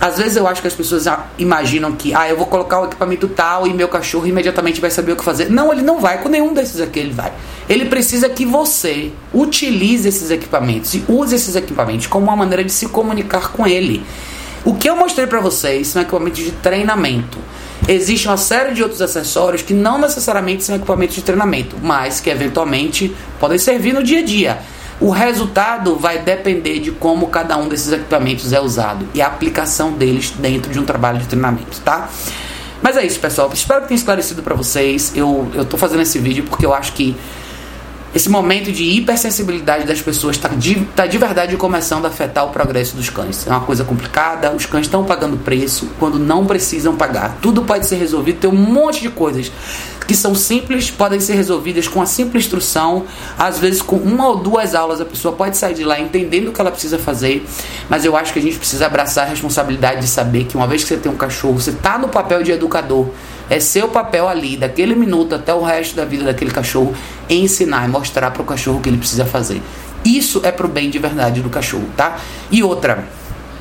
Às 0.00 0.18
vezes 0.18 0.36
eu 0.36 0.46
acho 0.46 0.60
que 0.60 0.68
as 0.68 0.74
pessoas 0.74 1.04
imaginam 1.36 1.90
que, 1.92 2.14
ah, 2.14 2.28
eu 2.28 2.36
vou 2.36 2.46
colocar 2.46 2.80
o 2.80 2.84
equipamento 2.84 3.26
tal 3.26 3.66
e 3.66 3.74
meu 3.74 3.88
cachorro 3.88 4.24
imediatamente 4.24 4.80
vai 4.80 4.92
saber 4.92 5.10
o 5.12 5.16
que 5.16 5.24
fazer. 5.24 5.50
Não, 5.50 5.72
ele 5.72 5.82
não 5.82 5.98
vai 5.98 6.22
com 6.22 6.28
nenhum 6.28 6.54
desses 6.54 6.80
aqui, 6.80 7.00
ele 7.00 7.12
vai. 7.12 7.32
Ele 7.68 7.86
precisa 7.86 8.28
que 8.28 8.46
você 8.46 9.10
utilize 9.32 10.06
esses 10.06 10.30
equipamentos 10.30 10.94
e 10.94 11.04
use 11.08 11.34
esses 11.34 11.56
equipamentos 11.56 12.06
como 12.06 12.26
uma 12.26 12.36
maneira 12.36 12.62
de 12.62 12.70
se 12.70 12.86
comunicar 12.86 13.50
com 13.50 13.66
ele. 13.66 14.04
O 14.64 14.74
que 14.74 14.88
eu 14.88 14.94
mostrei 14.94 15.26
para 15.26 15.40
vocês 15.40 15.88
são 15.88 16.02
equipamentos 16.02 16.44
de 16.44 16.52
treinamento. 16.52 17.38
Existe 17.88 18.28
uma 18.28 18.36
série 18.36 18.74
de 18.74 18.82
outros 18.82 19.02
acessórios 19.02 19.60
que 19.60 19.74
não 19.74 19.98
necessariamente 19.98 20.62
são 20.62 20.76
equipamentos 20.76 21.16
de 21.16 21.22
treinamento, 21.22 21.76
mas 21.82 22.20
que 22.20 22.30
eventualmente 22.30 23.12
podem 23.40 23.58
servir 23.58 23.92
no 23.92 24.04
dia 24.04 24.20
a 24.20 24.22
dia. 24.22 24.73
O 25.00 25.10
resultado 25.10 25.96
vai 25.96 26.20
depender 26.20 26.78
de 26.78 26.92
como 26.92 27.28
cada 27.28 27.56
um 27.56 27.68
desses 27.68 27.92
equipamentos 27.92 28.52
é 28.52 28.60
usado 28.60 29.06
e 29.12 29.20
a 29.20 29.26
aplicação 29.26 29.92
deles 29.92 30.30
dentro 30.30 30.72
de 30.72 30.78
um 30.78 30.84
trabalho 30.84 31.18
de 31.18 31.26
treinamento, 31.26 31.80
tá? 31.80 32.08
Mas 32.80 32.96
é 32.96 33.04
isso, 33.04 33.18
pessoal. 33.18 33.50
Espero 33.52 33.82
que 33.82 33.88
tenha 33.88 33.98
esclarecido 33.98 34.42
para 34.42 34.54
vocês. 34.54 35.12
Eu, 35.16 35.50
eu 35.54 35.64
tô 35.64 35.76
fazendo 35.78 36.02
esse 36.02 36.18
vídeo 36.18 36.44
porque 36.44 36.66
eu 36.66 36.74
acho 36.74 36.92
que 36.92 37.16
esse 38.14 38.28
momento 38.28 38.70
de 38.70 38.84
hipersensibilidade 38.84 39.84
das 39.84 40.00
pessoas 40.00 40.36
está 40.36 40.48
de, 40.48 40.76
tá 40.96 41.06
de 41.06 41.18
verdade 41.18 41.56
começando 41.56 42.04
a 42.04 42.08
afetar 42.08 42.44
o 42.44 42.50
progresso 42.50 42.94
dos 42.96 43.10
cães. 43.10 43.46
É 43.46 43.50
uma 43.50 43.60
coisa 43.60 43.82
complicada, 43.82 44.52
os 44.52 44.66
cães 44.66 44.86
estão 44.86 45.04
pagando 45.04 45.36
preço 45.36 45.88
quando 45.98 46.18
não 46.18 46.46
precisam 46.46 46.94
pagar. 46.94 47.38
Tudo 47.42 47.62
pode 47.62 47.86
ser 47.86 47.96
resolvido, 47.96 48.38
tem 48.38 48.50
um 48.50 48.54
monte 48.54 49.00
de 49.00 49.08
coisas 49.08 49.50
que 50.06 50.14
são 50.14 50.34
simples, 50.34 50.90
podem 50.90 51.18
ser 51.18 51.34
resolvidas 51.34 51.88
com 51.88 52.00
a 52.00 52.06
simples 52.06 52.44
instrução, 52.44 53.04
às 53.38 53.58
vezes 53.58 53.80
com 53.80 53.96
uma 53.96 54.28
ou 54.28 54.36
duas 54.36 54.74
aulas 54.74 55.00
a 55.00 55.04
pessoa 55.04 55.34
pode 55.34 55.56
sair 55.56 55.74
de 55.74 55.82
lá 55.82 55.98
entendendo 55.98 56.48
o 56.48 56.52
que 56.52 56.60
ela 56.60 56.70
precisa 56.70 56.98
fazer, 56.98 57.44
mas 57.88 58.04
eu 58.04 58.16
acho 58.16 58.32
que 58.32 58.38
a 58.38 58.42
gente 58.42 58.58
precisa 58.58 58.86
abraçar 58.86 59.26
a 59.26 59.30
responsabilidade 59.30 60.02
de 60.02 60.06
saber 60.06 60.44
que 60.44 60.56
uma 60.56 60.66
vez 60.66 60.82
que 60.82 60.88
você 60.88 60.96
tem 60.98 61.10
um 61.10 61.16
cachorro, 61.16 61.54
você 61.54 61.70
está 61.70 61.98
no 61.98 62.08
papel 62.08 62.42
de 62.42 62.52
educador. 62.52 63.08
É 63.48 63.60
seu 63.60 63.88
papel 63.88 64.28
ali, 64.28 64.56
daquele 64.56 64.94
minuto 64.94 65.34
até 65.34 65.52
o 65.52 65.62
resto 65.62 65.94
da 65.94 66.04
vida 66.04 66.24
daquele 66.24 66.50
cachorro, 66.50 66.94
ensinar 67.28 67.86
e 67.86 67.88
mostrar 67.88 68.30
para 68.30 68.42
o 68.42 68.44
cachorro 68.44 68.78
o 68.78 68.80
que 68.80 68.88
ele 68.88 68.98
precisa 68.98 69.24
fazer. 69.24 69.60
Isso 70.04 70.40
é 70.44 70.50
pro 70.50 70.68
bem 70.68 70.90
de 70.90 70.98
verdade 70.98 71.40
do 71.40 71.48
cachorro, 71.48 71.88
tá? 71.96 72.18
E 72.50 72.62
outra, 72.62 73.06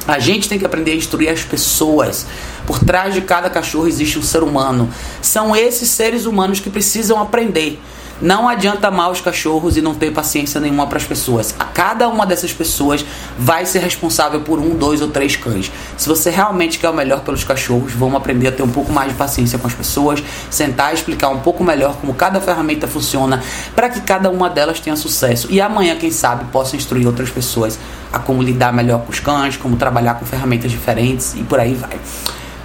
a 0.07 0.19
gente 0.19 0.49
tem 0.49 0.59
que 0.59 0.65
aprender 0.65 0.91
a 0.91 0.95
instruir 0.95 1.29
as 1.29 1.43
pessoas. 1.43 2.25
Por 2.65 2.79
trás 2.79 3.13
de 3.13 3.21
cada 3.21 3.49
cachorro 3.49 3.87
existe 3.87 4.19
um 4.19 4.21
ser 4.21 4.43
humano. 4.43 4.89
São 5.21 5.55
esses 5.55 5.89
seres 5.89 6.25
humanos 6.25 6.59
que 6.59 6.69
precisam 6.69 7.21
aprender. 7.21 7.79
Não 8.21 8.47
adianta 8.47 8.87
amar 8.87 9.11
os 9.11 9.19
cachorros 9.19 9.75
e 9.75 9.81
não 9.81 9.93
ter 9.93 10.11
paciência 10.11 10.59
nenhuma 10.61 10.87
para 10.87 10.97
as 10.97 11.03
pessoas. 11.03 11.53
A 11.59 11.65
cada 11.65 12.07
uma 12.07 12.25
dessas 12.25 12.53
pessoas 12.53 13.03
vai 13.37 13.65
ser 13.65 13.79
responsável 13.79 14.41
por 14.41 14.59
um, 14.59 14.75
dois 14.75 15.01
ou 15.01 15.09
três 15.09 15.35
cães. 15.35 15.71
Se 15.97 16.07
você 16.07 16.29
realmente 16.29 16.79
quer 16.79 16.89
o 16.89 16.93
melhor 16.93 17.21
pelos 17.21 17.43
cachorros, 17.43 17.93
vamos 17.93 18.15
aprender 18.15 18.47
a 18.47 18.51
ter 18.51 18.63
um 18.63 18.69
pouco 18.69 18.91
mais 18.91 19.11
de 19.11 19.17
paciência 19.17 19.57
com 19.59 19.67
as 19.67 19.73
pessoas, 19.73 20.23
sentar 20.49 20.91
e 20.91 20.95
explicar 20.95 21.29
um 21.29 21.39
pouco 21.39 21.63
melhor 21.63 21.95
como 21.97 22.13
cada 22.13 22.39
ferramenta 22.39 22.87
funciona, 22.87 23.41
para 23.75 23.89
que 23.89 23.99
cada 24.01 24.29
uma 24.29 24.49
delas 24.49 24.79
tenha 24.79 24.95
sucesso. 24.95 25.47
E 25.49 25.59
amanhã, 25.59 25.95
quem 25.95 26.11
sabe, 26.11 26.45
possa 26.45 26.75
instruir 26.75 27.07
outras 27.07 27.29
pessoas 27.29 27.77
a 28.11 28.19
como 28.19 28.41
lidar 28.43 28.71
melhor 28.71 29.01
com 29.01 29.11
os 29.11 29.19
cães, 29.19 29.57
como 29.57 29.75
trabalhar 29.75 30.13
com 30.15 30.25
ferramentas 30.25 30.71
diferentes 30.71 31.33
e 31.35 31.43
por 31.43 31.59
aí 31.59 31.73
vai. 31.73 31.99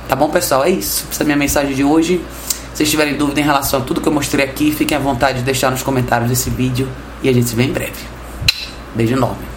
Tá 0.08 0.16
bom, 0.16 0.30
pessoal? 0.30 0.64
É 0.64 0.70
isso. 0.70 1.06
Essa 1.11 1.22
é 1.22 1.24
a 1.24 1.26
minha 1.26 1.37
mensagem 1.37 1.74
de 1.74 1.84
hoje. 1.84 2.22
Se 2.78 2.84
vocês 2.84 2.90
tiverem 2.92 3.16
dúvida 3.16 3.40
em 3.40 3.42
relação 3.42 3.80
a 3.80 3.82
tudo 3.82 4.00
que 4.00 4.06
eu 4.06 4.12
mostrei 4.12 4.44
aqui, 4.44 4.70
fiquem 4.70 4.96
à 4.96 5.00
vontade 5.00 5.38
de 5.40 5.44
deixar 5.44 5.68
nos 5.68 5.82
comentários 5.82 6.30
desse 6.30 6.48
vídeo 6.48 6.88
e 7.20 7.28
a 7.28 7.32
gente 7.32 7.48
se 7.48 7.56
vê 7.56 7.64
em 7.64 7.72
breve. 7.72 8.04
Beijo 8.94 9.16
enorme. 9.16 9.47